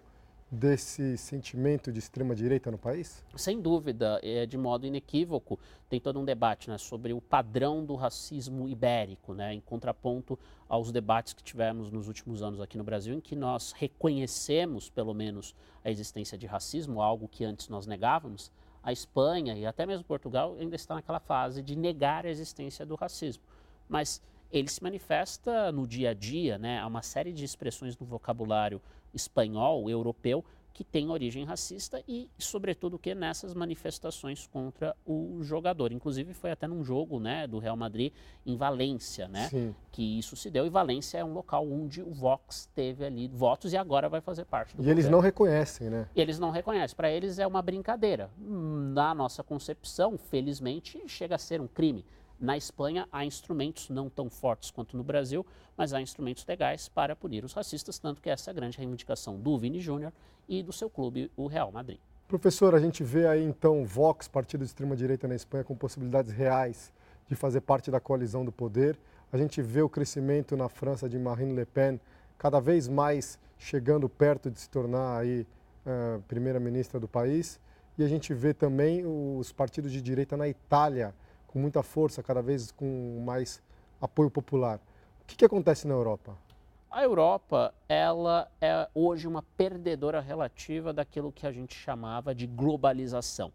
desse 0.50 1.16
sentimento 1.16 1.92
de 1.92 2.00
extrema-direita 2.00 2.72
no 2.72 2.80
país? 2.80 3.24
Sem 3.36 3.62
dúvida, 3.62 4.20
é 4.24 4.48
de 4.48 4.58
modo 4.58 4.88
inequívoco. 4.88 5.60
Tem 5.88 6.02
todo 6.02 6.20
um 6.20 6.26
debate 6.26 6.68
né, 6.68 6.80
sobre 6.80 7.14
o 7.14 7.22
padrão 7.22 7.86
do 7.86 7.94
racismo 7.94 8.68
ibérico, 8.68 9.36
né, 9.36 9.54
em 9.54 9.62
contraponto 9.62 10.40
aos 10.68 10.92
debates 10.92 11.34
que 11.34 11.44
tivemos 11.44 11.92
nos 11.92 12.08
últimos 12.08 12.42
anos 12.42 12.60
aqui 12.60 12.76
no 12.76 12.84
Brasil, 12.84 13.14
em 13.14 13.22
que 13.22 13.36
nós 13.36 13.72
reconhecemos, 13.74 14.90
pelo 14.90 15.14
menos, 15.14 15.54
a 15.84 15.92
existência 15.92 16.40
de 16.40 16.48
racismo, 16.48 17.04
algo 17.04 17.28
que 17.28 17.46
antes 17.46 17.70
nós 17.70 17.86
negávamos 17.86 18.52
a 18.86 18.92
Espanha 18.92 19.58
e 19.58 19.66
até 19.66 19.84
mesmo 19.84 20.06
Portugal 20.06 20.56
ainda 20.60 20.76
está 20.76 20.94
naquela 20.94 21.20
fase 21.20 21.64
de 21.64 21.76
negar 21.76 22.24
a 22.24 22.30
existência 22.30 22.86
do 22.86 22.94
racismo. 22.94 23.44
Mas 23.90 24.22
ele 24.52 24.68
se 24.68 24.82
manifesta 24.84 25.72
no 25.72 25.88
dia 25.88 26.12
a 26.12 26.14
dia, 26.14 26.60
né? 26.60 26.80
Há 26.80 26.86
uma 26.86 27.02
série 27.02 27.34
de 27.34 27.44
expressões 27.44 27.98
no 27.98 28.06
vocabulário 28.06 28.80
espanhol, 29.12 29.90
europeu, 29.90 30.46
que 30.76 30.84
tem 30.84 31.10
origem 31.10 31.46
racista 31.46 32.04
e, 32.06 32.30
sobretudo, 32.38 33.00
que 33.00 33.16
nessas 33.16 33.54
manifestações 33.54 34.46
contra 34.46 34.94
o 35.06 35.40
jogador. 35.42 35.94
Inclusive, 35.94 36.34
foi 36.34 36.52
até 36.52 36.68
num 36.68 36.84
jogo 36.84 37.18
né, 37.18 37.48
do 37.48 37.60
Real 37.60 37.78
Madrid 37.78 38.12
em 38.46 38.58
Valência, 38.58 39.26
né? 39.30 39.48
Sim. 39.48 39.74
Que 39.90 40.20
isso 40.20 40.36
se 40.36 40.52
deu. 40.52 40.66
E 40.66 40.70
Valência 40.70 41.18
é 41.18 41.24
um 41.24 41.32
local 41.34 41.66
onde 41.66 42.02
o 42.02 42.12
Vox 42.12 42.70
teve 42.76 43.06
ali 43.06 43.30
votos 43.30 43.72
e 43.72 43.78
agora 43.78 44.10
vai 44.10 44.20
fazer 44.20 44.44
parte 44.44 44.72
do 44.72 44.74
E 44.74 44.78
governo. 44.80 45.00
eles 45.00 45.10
não 45.10 45.22
reconhecem, 45.22 45.90
né? 45.90 46.10
E 46.14 46.20
eles 46.20 46.38
não 46.38 46.52
reconhecem. 46.52 46.94
Para 46.94 47.10
eles 47.10 47.40
é 47.40 47.48
uma 47.48 47.62
brincadeira. 47.62 48.30
Na 48.38 49.16
nossa 49.16 49.42
concepção, 49.44 50.18
felizmente, 50.18 51.02
chega 51.08 51.36
a 51.36 51.40
ser 51.40 51.62
um 51.62 51.68
crime. 51.68 52.06
Na 52.38 52.58
Espanha 52.58 53.08
há 53.14 53.24
instrumentos 53.24 53.90
não 53.90 54.10
tão 54.10 54.30
fortes 54.30 54.70
quanto 54.72 54.98
no 54.98 55.06
Brasil, 55.06 55.46
mas 55.78 55.94
há 55.94 56.02
instrumentos 56.02 56.46
legais 56.46 56.88
para 56.88 57.16
punir 57.16 57.44
os 57.44 57.54
racistas, 57.54 58.00
tanto 58.00 58.22
que 58.22 58.30
essa 58.30 58.50
é 58.50 58.52
a 58.52 58.54
grande 58.54 58.78
reivindicação 58.78 59.38
do 59.38 59.58
Vini 59.58 59.80
Júnior 59.80 60.14
e 60.48 60.64
do 60.64 60.72
seu 60.72 60.90
clube, 60.90 61.32
o 61.36 61.48
Real 61.48 61.72
Madrid. 61.72 62.00
Professor, 62.28 62.74
a 62.74 62.80
gente 62.80 63.04
vê 63.04 63.28
aí 63.28 63.44
então 63.44 63.86
Vox, 63.86 64.28
partido 64.28 64.62
de 64.62 64.66
extrema-direita 64.66 65.28
na 65.28 65.36
Espanha, 65.36 65.64
com 65.64 65.76
possibilidades 65.76 66.32
reais 66.32 66.92
de 67.28 67.36
fazer 67.36 67.62
parte 67.62 67.92
da 67.92 68.00
coalizão 68.00 68.44
do 68.44 68.52
poder. 68.52 68.98
A 69.32 69.38
gente 69.38 69.62
vê 69.62 69.82
o 69.82 69.90
crescimento 69.90 70.56
na 70.58 70.70
França 70.70 71.08
de 71.08 71.20
Marine 71.20 71.54
Le 71.54 71.66
Pen 71.66 72.00
cada 72.38 72.60
vez 72.60 72.88
mais 72.88 73.40
chegando 73.58 74.10
perto 74.10 74.50
de 74.50 74.60
se 74.60 74.70
tornar 74.70 75.20
aí 75.20 75.48
uh, 75.86 76.22
primeira-ministra 76.24 77.00
do 77.00 77.08
país. 77.08 77.60
E 77.98 78.04
a 78.04 78.08
gente 78.08 78.34
vê 78.34 78.54
também 78.54 79.06
os 79.06 79.52
partidos 79.52 79.92
de 79.92 80.02
direita 80.02 80.36
na 80.36 80.48
Itália 80.48 81.14
com 81.48 81.60
muita 81.60 81.82
força, 81.82 82.22
cada 82.22 82.42
vez 82.42 82.72
com 82.72 83.24
mais 83.26 83.62
apoio 84.02 84.30
popular. 84.30 84.80
O 85.26 85.28
que, 85.28 85.36
que 85.38 85.46
acontece 85.46 85.88
na 85.88 85.96
Europa? 85.96 86.38
A 86.90 87.04
Europa, 87.04 87.74
ela 87.90 88.48
é 88.62 88.88
hoje 88.94 89.28
uma 89.28 89.42
perdedora 89.42 90.22
relativa 90.22 90.94
daquilo 90.94 91.32
que 91.32 91.48
a 91.48 91.52
gente 91.52 91.74
chamava 91.74 92.34
de 92.34 92.46
globalização. 92.46 93.52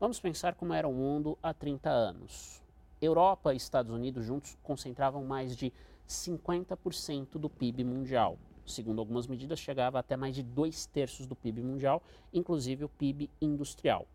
Vamos 0.00 0.18
pensar 0.18 0.54
como 0.54 0.72
era 0.72 0.88
o 0.88 0.92
mundo 0.92 1.38
há 1.42 1.52
30 1.52 1.90
anos. 1.90 2.62
Europa 3.00 3.52
e 3.52 3.58
Estados 3.58 3.92
Unidos 3.92 4.24
juntos 4.24 4.56
concentravam 4.62 5.22
mais 5.22 5.54
de 5.54 5.70
50% 6.08 7.38
do 7.38 7.50
PIB 7.50 7.84
mundial. 7.84 8.38
Segundo 8.66 8.98
algumas 8.98 9.26
medidas, 9.26 9.60
chegava 9.60 9.98
até 9.98 10.16
mais 10.16 10.34
de 10.34 10.42
dois 10.42 10.86
terços 10.86 11.26
do 11.26 11.36
PIB 11.36 11.62
mundial, 11.62 12.02
inclusive 12.32 12.84
o 12.84 12.88
PIB 12.88 13.28
industrial. 13.40 14.06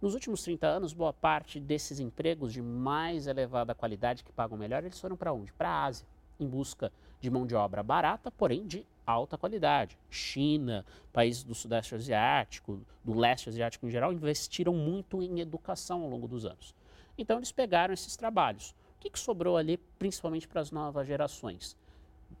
Nos 0.00 0.14
últimos 0.14 0.42
30 0.44 0.68
anos, 0.68 0.92
boa 0.92 1.12
parte 1.12 1.58
desses 1.58 1.98
empregos 1.98 2.52
de 2.52 2.62
mais 2.62 3.26
elevada 3.26 3.74
qualidade 3.74 4.22
que 4.22 4.32
pagam 4.32 4.56
melhor, 4.56 4.84
eles 4.84 5.00
foram 5.00 5.16
para 5.16 5.32
onde? 5.32 5.52
Para 5.52 5.68
a 5.68 5.84
Ásia, 5.84 6.06
em 6.38 6.46
busca 6.46 6.92
de 7.20 7.30
mão 7.30 7.46
de 7.46 7.54
obra 7.54 7.82
barata, 7.82 8.30
porém 8.30 8.66
de 8.66 8.86
alta 9.06 9.36
qualidade. 9.36 9.98
China, 10.10 10.84
países 11.12 11.42
do 11.42 11.54
Sudeste 11.54 11.94
Asiático, 11.94 12.80
do 13.02 13.18
Leste 13.18 13.48
Asiático 13.48 13.86
em 13.86 13.90
geral, 13.90 14.12
investiram 14.12 14.74
muito 14.74 15.22
em 15.22 15.40
educação 15.40 16.02
ao 16.02 16.08
longo 16.08 16.26
dos 16.28 16.44
anos. 16.44 16.74
Então 17.16 17.38
eles 17.38 17.52
pegaram 17.52 17.94
esses 17.94 18.16
trabalhos. 18.16 18.74
O 18.96 19.00
que, 19.00 19.10
que 19.10 19.18
sobrou 19.18 19.56
ali, 19.56 19.76
principalmente 19.98 20.48
para 20.48 20.60
as 20.60 20.70
novas 20.70 21.06
gerações? 21.06 21.76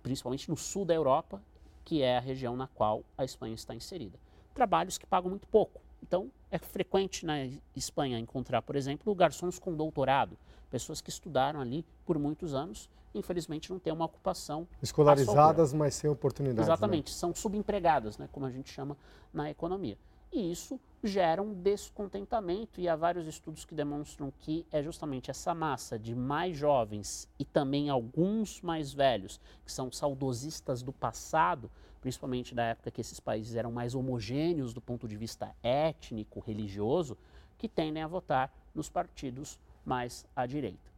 Principalmente 0.02 0.48
no 0.48 0.56
sul 0.56 0.84
da 0.84 0.94
Europa, 0.94 1.40
que 1.84 2.02
é 2.02 2.16
a 2.16 2.20
região 2.20 2.56
na 2.56 2.66
qual 2.66 3.04
a 3.16 3.24
Espanha 3.24 3.54
está 3.54 3.74
inserida. 3.74 4.18
Trabalhos 4.54 4.96
que 4.96 5.06
pagam 5.06 5.30
muito 5.30 5.46
pouco. 5.46 5.80
Então, 6.02 6.30
é 6.50 6.58
frequente 6.58 7.24
na 7.24 7.48
Espanha 7.74 8.18
encontrar, 8.18 8.62
por 8.62 8.76
exemplo, 8.76 9.14
garçons 9.14 9.58
com 9.58 9.74
doutorado, 9.74 10.36
pessoas 10.74 11.00
que 11.00 11.08
estudaram 11.08 11.60
ali 11.60 11.86
por 12.04 12.18
muitos 12.18 12.52
anos 12.52 12.90
infelizmente 13.14 13.70
não 13.70 13.78
têm 13.78 13.92
uma 13.92 14.06
ocupação. 14.06 14.66
Escolarizadas, 14.82 15.72
mas 15.72 15.94
sem 15.94 16.10
oportunidades. 16.10 16.66
Né? 16.66 16.74
Exatamente, 16.74 17.12
né? 17.12 17.16
são 17.16 17.32
subempregadas, 17.32 18.18
né, 18.18 18.28
como 18.32 18.44
a 18.44 18.50
gente 18.50 18.72
chama 18.72 18.96
na 19.32 19.48
economia. 19.48 19.96
E 20.32 20.50
isso 20.50 20.80
gera 21.00 21.40
um 21.40 21.54
descontentamento, 21.54 22.80
e 22.80 22.88
há 22.88 22.96
vários 22.96 23.28
estudos 23.28 23.64
que 23.64 23.72
demonstram 23.72 24.32
que 24.40 24.66
é 24.72 24.82
justamente 24.82 25.30
essa 25.30 25.54
massa 25.54 25.96
de 25.96 26.12
mais 26.12 26.56
jovens 26.56 27.28
e 27.38 27.44
também 27.44 27.88
alguns 27.88 28.60
mais 28.60 28.92
velhos, 28.92 29.40
que 29.64 29.70
são 29.70 29.92
saudosistas 29.92 30.82
do 30.82 30.92
passado, 30.92 31.70
principalmente 32.00 32.52
da 32.52 32.64
época 32.64 32.90
que 32.90 33.00
esses 33.00 33.20
países 33.20 33.54
eram 33.54 33.70
mais 33.70 33.94
homogêneos 33.94 34.74
do 34.74 34.80
ponto 34.80 35.06
de 35.06 35.16
vista 35.16 35.54
étnico, 35.62 36.40
religioso, 36.40 37.16
que 37.56 37.68
tendem 37.68 38.02
a 38.02 38.08
votar 38.08 38.52
nos 38.74 38.88
partidos 38.88 39.56
mais 39.84 40.26
à 40.34 40.46
direita. 40.46 40.90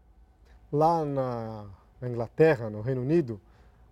Lá 0.72 1.04
na, 1.04 1.66
Inglaterra, 2.02 2.68
no 2.68 2.80
Reino 2.80 3.02
Unido, 3.02 3.40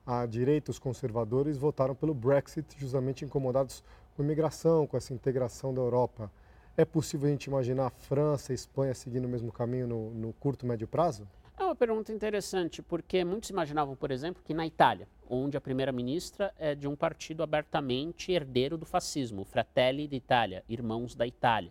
a 0.06 0.26
direita, 0.26 0.70
os 0.70 0.78
conservadores, 0.78 1.56
votaram 1.56 1.94
pelo 1.94 2.12
Brexit, 2.12 2.78
justamente 2.78 3.24
incomodados 3.24 3.82
com 4.14 4.22
a 4.22 4.24
imigração, 4.24 4.86
com 4.86 4.96
essa 4.96 5.14
integração 5.14 5.72
da 5.72 5.80
Europa. 5.80 6.30
É 6.76 6.84
possível 6.84 7.28
a 7.28 7.30
gente 7.30 7.44
imaginar 7.44 7.86
a 7.86 7.90
França 7.90 8.52
e 8.52 8.54
a 8.54 8.56
Espanha 8.56 8.94
seguindo 8.94 9.24
o 9.24 9.28
mesmo 9.28 9.50
caminho 9.50 9.86
no, 9.86 10.10
no 10.10 10.32
curto, 10.34 10.66
médio 10.66 10.86
prazo? 10.86 11.26
É 11.56 11.62
uma 11.62 11.76
pergunta 11.76 12.12
interessante, 12.12 12.82
porque 12.82 13.24
muitos 13.24 13.48
imaginavam, 13.48 13.94
por 13.94 14.10
exemplo, 14.10 14.42
que 14.44 14.52
na 14.52 14.66
Itália, 14.66 15.06
onde 15.30 15.56
a 15.56 15.60
primeira-ministra 15.60 16.52
é 16.58 16.74
de 16.74 16.88
um 16.88 16.96
partido 16.96 17.44
abertamente 17.44 18.32
herdeiro 18.32 18.76
do 18.76 18.84
fascismo, 18.84 19.44
Fratelli 19.44 20.08
d'Italia, 20.08 20.64
Irmãos 20.68 21.14
da 21.14 21.24
Itália, 21.24 21.70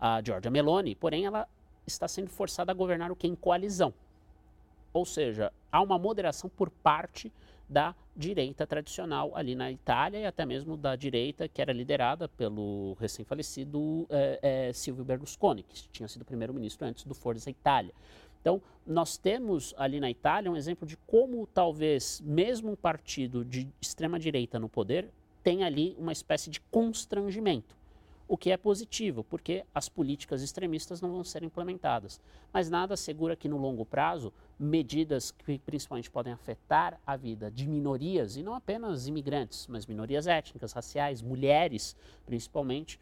a 0.00 0.22
Giorgia 0.22 0.50
Meloni, 0.50 0.94
porém, 0.94 1.26
ela 1.26 1.46
está 1.86 2.08
sendo 2.08 2.30
forçada 2.30 2.72
a 2.72 2.74
governar 2.74 3.10
o 3.10 3.16
que 3.16 3.26
em 3.26 3.34
coalizão. 3.34 3.92
Ou 4.92 5.04
seja, 5.04 5.52
há 5.72 5.80
uma 5.80 5.98
moderação 5.98 6.48
por 6.48 6.70
parte 6.70 7.32
da 7.68 7.94
direita 8.16 8.66
tradicional 8.66 9.32
ali 9.34 9.54
na 9.54 9.70
Itália 9.70 10.18
e 10.18 10.26
até 10.26 10.46
mesmo 10.46 10.76
da 10.76 10.94
direita 10.94 11.48
que 11.48 11.60
era 11.60 11.72
liderada 11.72 12.28
pelo 12.28 12.96
recém-falecido 13.00 14.06
é, 14.08 14.68
é, 14.68 14.72
Silvio 14.72 15.04
Berlusconi, 15.04 15.64
que 15.64 15.88
tinha 15.88 16.06
sido 16.06 16.24
primeiro-ministro 16.24 16.86
antes 16.86 17.04
do 17.04 17.14
Forza 17.14 17.50
Itália. 17.50 17.92
Então, 18.40 18.60
nós 18.86 19.16
temos 19.16 19.74
ali 19.76 19.98
na 19.98 20.10
Itália 20.10 20.50
um 20.50 20.56
exemplo 20.56 20.86
de 20.86 20.96
como 20.98 21.46
talvez 21.46 22.20
mesmo 22.20 22.70
um 22.70 22.76
partido 22.76 23.44
de 23.44 23.66
extrema-direita 23.80 24.58
no 24.58 24.68
poder 24.68 25.08
tem 25.42 25.62
ali 25.62 25.94
uma 25.98 26.12
espécie 26.12 26.50
de 26.50 26.60
constrangimento, 26.60 27.76
o 28.26 28.36
que 28.36 28.50
é 28.50 28.56
positivo, 28.56 29.22
porque 29.22 29.64
as 29.74 29.88
políticas 29.88 30.42
extremistas 30.42 31.00
não 31.00 31.10
vão 31.10 31.24
ser 31.24 31.42
implementadas. 31.42 32.20
Mas 32.52 32.70
nada 32.70 32.94
assegura 32.94 33.36
que 33.36 33.48
no 33.48 33.58
longo 33.58 33.84
prazo, 33.84 34.32
medidas 34.58 35.30
que 35.30 35.58
principalmente 35.58 36.10
podem 36.10 36.32
afetar 36.32 36.98
a 37.06 37.16
vida 37.16 37.50
de 37.50 37.68
minorias, 37.68 38.36
e 38.36 38.42
não 38.42 38.54
apenas 38.54 39.06
imigrantes, 39.06 39.66
mas 39.66 39.86
minorias 39.86 40.26
étnicas, 40.26 40.72
raciais, 40.72 41.20
mulheres 41.20 41.96
principalmente, 42.24 42.98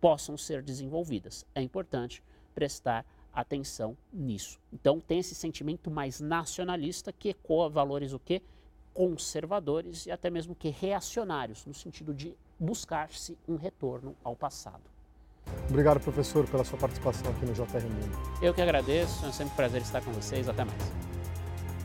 possam 0.00 0.36
ser 0.36 0.62
desenvolvidas. 0.62 1.46
É 1.54 1.62
importante 1.62 2.22
prestar 2.54 3.04
atenção 3.32 3.96
nisso. 4.12 4.58
Então 4.72 5.00
tem 5.00 5.18
esse 5.18 5.34
sentimento 5.34 5.90
mais 5.90 6.20
nacionalista 6.20 7.12
que 7.12 7.30
ecoa 7.30 7.68
valores 7.68 8.12
o 8.12 8.18
quê? 8.18 8.42
conservadores 8.96 10.06
e 10.06 10.10
até 10.10 10.30
mesmo 10.30 10.54
que 10.54 10.70
reacionários, 10.70 11.66
no 11.66 11.74
sentido 11.74 12.14
de 12.14 12.34
buscar-se 12.58 13.36
um 13.48 13.56
retorno 13.56 14.14
ao 14.24 14.34
passado. 14.34 14.82
Obrigado, 15.68 16.00
professor, 16.00 16.46
pela 16.46 16.64
sua 16.64 16.78
participação 16.78 17.30
aqui 17.30 17.46
no 17.46 17.52
JR 17.52 17.82
Mundo. 17.82 18.18
Eu 18.42 18.52
que 18.52 18.60
agradeço, 18.60 19.24
é 19.26 19.32
sempre 19.32 19.52
um 19.52 19.56
prazer 19.56 19.82
estar 19.82 20.02
com 20.02 20.12
vocês. 20.12 20.48
Até 20.48 20.64
mais. 20.64 21.06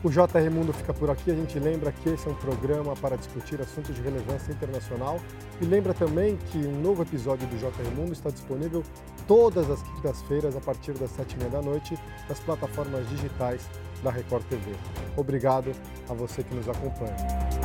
O 0.04 0.10
JR 0.10 0.50
Mundo 0.50 0.72
fica 0.72 0.92
por 0.92 1.10
aqui. 1.10 1.30
A 1.30 1.34
gente 1.34 1.58
lembra 1.60 1.92
que 1.92 2.08
esse 2.08 2.26
é 2.26 2.30
um 2.30 2.34
programa 2.34 2.96
para 2.96 3.16
discutir 3.16 3.60
assuntos 3.60 3.94
de 3.94 4.02
relevância 4.02 4.50
internacional. 4.50 5.20
E 5.60 5.64
lembra 5.64 5.94
também 5.94 6.36
que 6.50 6.58
um 6.58 6.80
novo 6.80 7.02
episódio 7.02 7.46
do 7.46 7.56
JR 7.56 7.88
Mundo 7.94 8.12
está 8.12 8.28
disponível 8.30 8.82
todas 9.28 9.70
as 9.70 9.80
quintas-feiras, 9.82 10.56
a 10.56 10.60
partir 10.60 10.92
das 10.94 11.10
sete 11.10 11.34
e 11.34 11.38
meia 11.38 11.50
da 11.50 11.62
noite, 11.62 11.96
nas 12.28 12.40
plataformas 12.40 13.08
digitais 13.10 13.68
da 14.02 14.10
Record 14.10 14.44
TV. 14.46 14.72
Obrigado 15.16 15.70
a 16.08 16.14
você 16.14 16.42
que 16.42 16.52
nos 16.52 16.68
acompanha. 16.68 17.61